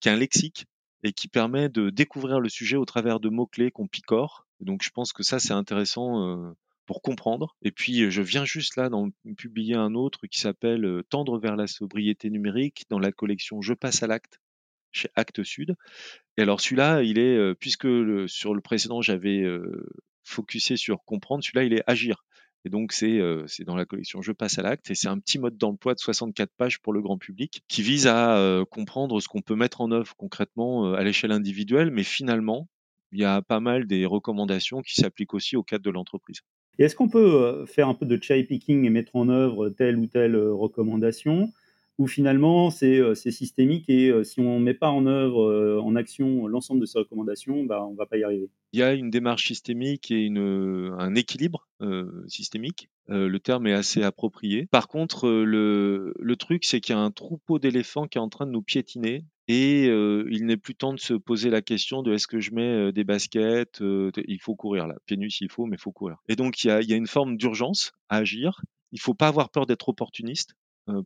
qui 0.00 0.08
est 0.08 0.12
un 0.12 0.16
lexique 0.16 0.66
et 1.04 1.12
qui 1.12 1.28
permet 1.28 1.68
de 1.68 1.90
découvrir 1.90 2.40
le 2.40 2.48
sujet 2.48 2.76
au 2.76 2.84
travers 2.84 3.20
de 3.20 3.28
mots-clés 3.28 3.70
qu'on 3.70 3.86
picore. 3.86 4.46
Donc 4.60 4.82
je 4.82 4.90
pense 4.90 5.12
que 5.12 5.22
ça, 5.22 5.38
c'est 5.38 5.52
intéressant 5.52 6.54
pour 6.86 7.02
comprendre. 7.02 7.56
Et 7.62 7.70
puis, 7.70 8.10
je 8.10 8.22
viens 8.22 8.44
juste 8.44 8.76
là 8.76 8.88
d'en 8.88 9.10
publier 9.36 9.74
un 9.74 9.94
autre 9.94 10.26
qui 10.26 10.40
s'appelle 10.40 11.02
Tendre 11.10 11.38
vers 11.38 11.56
la 11.56 11.66
sobriété 11.66 12.30
numérique 12.30 12.84
dans 12.88 12.98
la 12.98 13.12
collection 13.12 13.60
Je 13.60 13.74
passe 13.74 14.02
à 14.02 14.06
l'acte 14.06 14.40
chez 14.92 15.10
Actes 15.14 15.44
Sud. 15.44 15.76
Et 16.36 16.42
alors 16.42 16.60
celui-là, 16.60 17.02
il 17.02 17.18
est, 17.18 17.54
puisque 17.54 17.88
sur 18.28 18.54
le 18.54 18.60
précédent, 18.60 19.02
j'avais 19.02 19.44
focusé 20.22 20.76
sur 20.76 21.04
comprendre, 21.04 21.44
celui-là, 21.44 21.64
il 21.64 21.74
est 21.74 21.84
agir. 21.86 22.24
Et 22.64 22.70
donc, 22.70 22.92
c'est 22.92 23.20
c'est 23.46 23.64
dans 23.64 23.76
la 23.76 23.84
collection 23.84 24.22
Je 24.22 24.32
passe 24.32 24.58
à 24.58 24.62
l'acte 24.62 24.90
et 24.90 24.94
c'est 24.94 25.08
un 25.08 25.18
petit 25.18 25.38
mode 25.38 25.56
d'emploi 25.58 25.94
de 25.94 25.98
64 25.98 26.50
pages 26.56 26.80
pour 26.80 26.92
le 26.92 27.02
grand 27.02 27.18
public 27.18 27.62
qui 27.68 27.82
vise 27.82 28.06
à 28.06 28.64
comprendre 28.70 29.20
ce 29.20 29.28
qu'on 29.28 29.42
peut 29.42 29.56
mettre 29.56 29.80
en 29.80 29.90
œuvre 29.90 30.14
concrètement 30.16 30.94
à 30.94 31.02
l'échelle 31.02 31.32
individuelle, 31.32 31.90
mais 31.90 32.04
finalement, 32.04 32.68
il 33.12 33.20
y 33.20 33.24
a 33.24 33.42
pas 33.42 33.60
mal 33.60 33.86
des 33.86 34.06
recommandations 34.06 34.80
qui 34.82 34.94
s'appliquent 34.94 35.34
aussi 35.34 35.56
au 35.56 35.62
cadre 35.62 35.84
de 35.84 35.90
l'entreprise. 35.90 36.40
Est-ce 36.78 36.96
qu'on 36.96 37.08
peut 37.08 37.66
faire 37.66 37.88
un 37.88 37.94
peu 37.94 38.06
de 38.06 38.20
cherry 38.20 38.44
picking 38.44 38.84
et 38.84 38.90
mettre 38.90 39.14
en 39.14 39.28
œuvre 39.28 39.68
telle 39.68 39.96
ou 39.96 40.06
telle 40.06 40.36
recommandation? 40.36 41.52
Ou 41.98 42.06
finalement 42.06 42.70
c'est 42.70 43.14
systémique 43.14 43.88
et 43.88 44.12
si 44.24 44.40
on 44.40 44.58
ne 44.58 44.64
met 44.64 44.74
pas 44.74 44.90
en 44.90 45.06
œuvre, 45.06 45.80
en 45.80 45.94
action 45.94 46.46
l'ensemble 46.46 46.80
de 46.80 46.86
ces 46.86 46.98
recommandations, 46.98 47.64
bah, 47.64 47.84
on 47.86 47.92
ne 47.92 47.96
va 47.96 48.06
pas 48.06 48.16
y 48.16 48.24
arriver 48.24 48.48
Il 48.72 48.80
y 48.80 48.82
a 48.82 48.94
une 48.94 49.10
démarche 49.10 49.46
systémique 49.46 50.10
et 50.10 50.24
une, 50.24 50.94
un 50.98 51.14
équilibre 51.14 51.68
systémique. 52.26 52.88
le 53.08 53.38
terme 53.38 53.66
est 53.66 53.72
assez 53.72 54.02
approprié. 54.02 54.66
Par 54.66 54.88
contre, 54.88 55.28
le, 55.28 56.14
le 56.18 56.36
truc, 56.36 56.64
c'est 56.64 56.80
qu'il 56.80 56.94
y 56.94 56.98
a 56.98 57.00
un 57.00 57.10
troupeau 57.10 57.58
d'éléphants 57.58 58.06
qui 58.06 58.18
est 58.18 58.22
en 58.22 58.28
train 58.28 58.46
de 58.46 58.52
nous 58.52 58.62
piétiner 58.62 59.24
et 59.46 59.84
il 59.86 60.46
n'est 60.46 60.56
plus 60.56 60.74
temps 60.74 60.94
de 60.94 61.00
se 61.00 61.14
poser 61.14 61.50
la 61.50 61.62
question 61.62 62.02
de 62.02 62.12
est-ce 62.14 62.26
que 62.26 62.40
je 62.40 62.52
mets 62.52 62.92
des 62.92 63.04
baskets 63.04 63.80
Il 63.80 64.38
faut 64.40 64.54
courir 64.56 64.86
là, 64.86 64.96
pieds 65.06 65.16
nus 65.16 65.30
s'il 65.30 65.50
faut, 65.50 65.66
mais 65.66 65.76
il 65.76 65.80
faut 65.80 65.92
courir. 65.92 66.16
Et 66.28 66.36
donc 66.36 66.64
il 66.64 66.68
y 66.68 66.70
a, 66.70 66.80
il 66.80 66.88
y 66.88 66.92
a 66.92 66.96
une 66.96 67.06
forme 67.06 67.36
d'urgence 67.36 67.92
à 68.08 68.16
agir. 68.18 68.62
Il 68.92 69.00
faut 69.00 69.14
pas 69.14 69.28
avoir 69.28 69.50
peur 69.50 69.66
d'être 69.66 69.88
opportuniste 69.88 70.54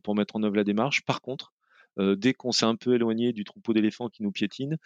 pour 0.03 0.15
mettre 0.15 0.35
en 0.35 0.43
œuvre 0.43 0.55
la 0.55 0.63
démarche. 0.63 1.03
Par 1.05 1.21
contre, 1.21 1.53
dès 1.97 2.33
qu'on 2.33 2.51
s'est 2.51 2.65
un 2.65 2.75
peu 2.75 2.95
éloigné 2.95 3.33
du 3.33 3.43
troupeau 3.43 3.73
d'éléphants 3.73 4.09
qui 4.09 4.23
nous 4.23 4.31
piétine, 4.31 4.77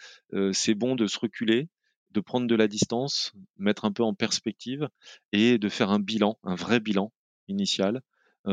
c'est 0.52 0.74
bon 0.74 0.94
de 0.96 1.06
se 1.06 1.18
reculer, 1.18 1.68
de 2.10 2.20
prendre 2.20 2.46
de 2.46 2.54
la 2.54 2.68
distance, 2.68 3.32
mettre 3.56 3.84
un 3.84 3.92
peu 3.92 4.02
en 4.02 4.14
perspective 4.14 4.88
et 5.32 5.58
de 5.58 5.68
faire 5.68 5.90
un 5.90 6.00
bilan, 6.00 6.38
un 6.42 6.54
vrai 6.54 6.80
bilan 6.80 7.12
initial 7.48 8.02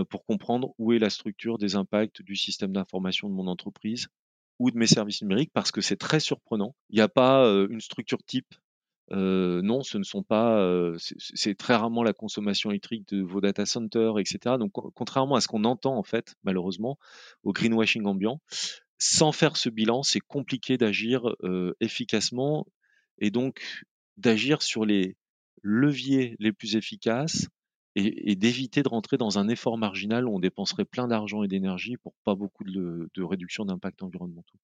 pour 0.09 0.25
comprendre 0.25 0.73
où 0.77 0.93
est 0.93 0.99
la 0.99 1.09
structure 1.09 1.57
des 1.57 1.75
impacts 1.75 2.21
du 2.21 2.35
système 2.35 2.71
d'information 2.71 3.29
de 3.29 3.33
mon 3.33 3.47
entreprise, 3.47 4.07
ou 4.59 4.69
de 4.69 4.77
mes 4.77 4.85
services 4.85 5.23
numériques 5.23 5.51
parce 5.53 5.71
que 5.71 5.81
c'est 5.81 5.97
très 5.97 6.19
surprenant. 6.19 6.75
Il 6.91 6.95
n'y 6.97 7.01
a 7.01 7.07
pas 7.07 7.47
une 7.69 7.81
structure 7.81 8.23
type. 8.23 8.53
Non, 9.11 9.83
ce 9.83 9.97
ne 9.97 10.03
sont 10.03 10.23
pas. 10.23 10.93
c'est 11.17 11.55
très 11.55 11.75
rarement 11.75 12.03
la 12.03 12.13
consommation 12.13 12.71
électrique 12.71 13.07
de 13.09 13.21
vos 13.21 13.41
data 13.41 13.65
centers, 13.65 14.19
etc. 14.19 14.55
Donc, 14.57 14.71
contrairement 14.93 15.35
à 15.35 15.41
ce 15.41 15.47
qu'on 15.47 15.63
entend 15.63 15.97
en 15.97 16.03
fait, 16.03 16.35
malheureusement, 16.43 16.97
au 17.43 17.53
greenwashing 17.53 18.05
ambiant, 18.05 18.41
sans 18.97 19.31
faire 19.31 19.57
ce 19.57 19.69
bilan, 19.69 20.03
c'est 20.03 20.19
compliqué 20.19 20.77
d'agir 20.77 21.35
efficacement 21.79 22.65
et 23.19 23.31
donc 23.31 23.61
d'agir 24.17 24.61
sur 24.61 24.85
les 24.85 25.15
leviers 25.63 26.35
les 26.39 26.51
plus 26.51 26.75
efficaces 26.75 27.47
et, 27.95 28.35
d'éviter 28.35 28.83
de 28.83 28.89
rentrer 28.89 29.17
dans 29.17 29.37
un 29.37 29.49
effort 29.49 29.77
marginal 29.77 30.27
où 30.27 30.35
on 30.35 30.39
dépenserait 30.39 30.85
plein 30.85 31.07
d'argent 31.07 31.43
et 31.43 31.47
d'énergie 31.47 31.97
pour 31.97 32.13
pas 32.23 32.35
beaucoup 32.35 32.63
de, 32.63 33.09
réduction 33.17 33.65
d'impact 33.65 34.03
environnementaux. 34.03 34.57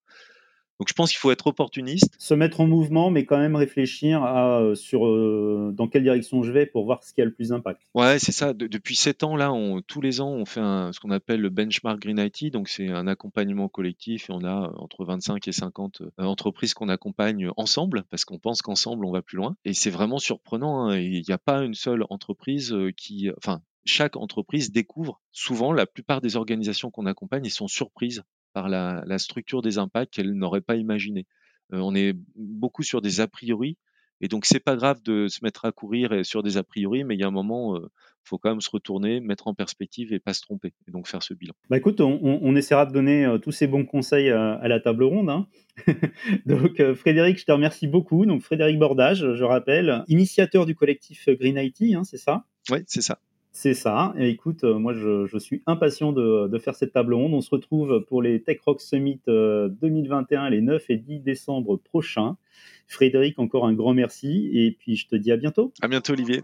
Donc 0.80 0.90
je 0.90 0.94
pense 0.94 1.10
qu'il 1.10 1.18
faut 1.18 1.32
être 1.32 1.48
opportuniste. 1.48 2.16
Se 2.20 2.34
mettre 2.34 2.60
en 2.62 2.68
mouvement, 2.68 3.10
mais 3.10 3.26
quand 3.26 3.38
même 3.38 3.56
réfléchir 3.56 4.24
à 4.24 4.60
euh, 4.62 4.76
sur 4.76 5.08
euh, 5.08 5.72
dans 5.74 5.88
quelle 5.88 6.04
direction 6.04 6.44
je 6.44 6.52
vais 6.52 6.68
pour 6.68 6.86
voir 6.86 7.04
ce 7.04 7.14
qui 7.14 7.22
a 7.22 7.26
le 7.26 7.34
plus 7.34 7.50
d'impact. 7.50 7.82
Ouais, 7.96 8.20
c'est 8.20 8.32
ça. 8.32 8.54
depuis 8.54 8.96
sept 8.96 9.24
ans, 9.24 9.36
là, 9.36 9.52
on, 9.52 9.82
tous 9.82 10.02
les 10.02 10.22
ans, 10.22 10.30
on 10.30 10.46
fait 10.46 10.62
ce 10.62 11.00
qu'on 11.00 11.12
appelle 11.12 11.42
le 11.42 11.50
benchmark 11.50 12.00
Green 12.00 12.20
IT. 12.20 12.52
Donc 12.52 12.70
c'est 12.70 12.90
un 12.90 13.08
accompagnement 13.08 13.70
collectif 13.70 14.30
et 14.30 14.34
on 14.34 14.44
a 14.44 14.72
entre 14.78 15.04
25 15.04 15.48
et 15.48 15.52
50 15.52 16.02
euh, 16.02 16.24
entreprises 16.24 16.74
qu'on 16.74 16.90
accompagne 16.90 17.50
ensemble 17.58 18.04
parce 18.10 18.26
qu'on 18.26 18.40
pense 18.40 18.62
qu'ensemble 18.62 19.06
on 19.06 19.12
va 19.12 19.24
plus 19.24 19.38
loin. 19.38 19.56
Et 19.66 19.74
c'est 19.74 19.90
vraiment 19.90 20.20
surprenant. 20.20 20.90
Hein. 20.90 21.00
Il 21.00 21.24
n'y 21.28 21.34
a 21.34 21.40
pas 21.40 21.64
une 21.64 21.74
seule 21.74 22.06
entreprise 22.10 22.76
qui, 22.96 23.32
enfin, 23.38 23.62
chaque 23.86 24.16
entreprise 24.16 24.72
découvre 24.72 25.22
souvent 25.32 25.74
la 25.74 25.86
plupart 25.86 26.22
des 26.22 26.36
organisations 26.36 26.92
qu'on 26.92 27.06
accompagne 27.06 27.46
et 27.46 27.50
sont 27.50 27.68
surprises 27.68 28.24
par 28.54 28.70
la, 28.70 29.18
structure 29.18 29.62
des 29.62 29.78
impacts 29.78 30.14
qu'elle 30.14 30.34
n'aurait 30.34 30.62
pas 30.62 30.76
imaginé. 30.76 31.26
Euh, 31.74 31.80
on 31.80 31.96
est 31.96 32.16
beaucoup 32.36 32.84
sur 32.84 33.02
des 33.02 33.20
a 33.20 33.28
priori, 33.28 33.78
et 34.22 34.28
donc 34.28 34.46
c'est 34.46 34.60
pas 34.60 34.76
grave 34.76 35.02
de 35.04 35.28
se 35.28 35.44
mettre 35.44 35.66
à 35.66 35.72
courir 35.72 36.26
sur 36.26 36.44
des 36.44 36.58
a 36.58 36.64
priori, 36.64 37.04
mais 37.04 37.16
il 37.16 37.20
y 37.20 37.24
a 37.24 37.28
un 37.28 37.32
moment, 37.32 37.76
il 37.76 37.84
euh, 37.84 37.88
faut 38.24 38.38
quand 38.38 38.50
même 38.50 38.62
se 38.62 38.70
retourner, 38.70 39.20
mettre 39.20 39.48
en 39.48 39.54
perspective 39.54 40.14
et 40.14 40.20
pas 40.20 40.34
se 40.34 40.42
tromper, 40.42 40.74
et 40.88 40.92
donc 40.92 41.08
faire 41.08 41.22
ce 41.22 41.34
bilan. 41.34 41.54
Bah 41.70 41.78
écoute, 41.78 42.02
on, 42.02 42.56
essaiera 42.56 42.86
de 42.86 42.94
donner 42.94 43.26
euh, 43.26 43.38
tous 43.38 43.52
ces 43.52 43.68
bons 43.68 43.86
conseils 43.86 44.30
à, 44.30 44.68
la 44.68 44.80
table 44.80 45.04
ronde. 45.04 45.30
Hein. 45.30 45.48
donc 46.46 46.82
Frédéric, 46.94 47.40
je 47.40 47.46
te 47.46 47.52
remercie 47.52 47.88
beaucoup. 47.88 48.26
Donc 48.26 48.42
Frédéric 48.42 48.80
Bordage, 48.80 49.34
je 49.34 49.44
rappelle, 49.44 50.04
initiateur 50.08 50.66
du 50.66 50.74
collectif 50.74 51.28
Green 51.30 51.58
IT, 51.58 51.96
hein, 51.96 52.04
c'est 52.04 52.18
ça? 52.18 52.46
Oui, 52.70 52.80
c'est 52.88 53.02
ça. 53.02 53.20
C'est 53.60 53.74
ça. 53.74 54.14
Écoute, 54.20 54.64
euh, 54.64 54.78
moi, 54.78 54.94
je, 54.94 55.36
suis 55.40 55.64
impatient 55.66 56.12
de, 56.12 56.60
faire 56.60 56.76
cette 56.76 56.94
table 56.94 57.16
ronde. 57.16 57.34
On 57.34 57.42
se 57.42 57.50
retrouve 57.50 58.06
pour 58.08 58.22
les 58.22 58.44
Tech 58.44 58.60
Rock 58.64 58.82
Summit 58.82 59.20
2021 59.26 60.46
euh, 60.46 60.50
les 60.52 60.62
9 60.62 60.84
et 60.90 60.98
10 60.98 61.22
décembre 61.22 61.78
prochains. 61.78 62.38
Frédéric, 62.86 63.40
encore 63.40 63.66
un 63.66 63.74
grand 63.74 63.96
merci. 63.96 64.52
Et 64.54 64.78
puis, 64.78 64.96
je 64.96 65.08
te 65.08 65.16
dis 65.16 65.32
à 65.32 65.38
bientôt. 65.38 65.74
À 65.82 65.88
bientôt, 65.88 66.14
Olivier. 66.14 66.44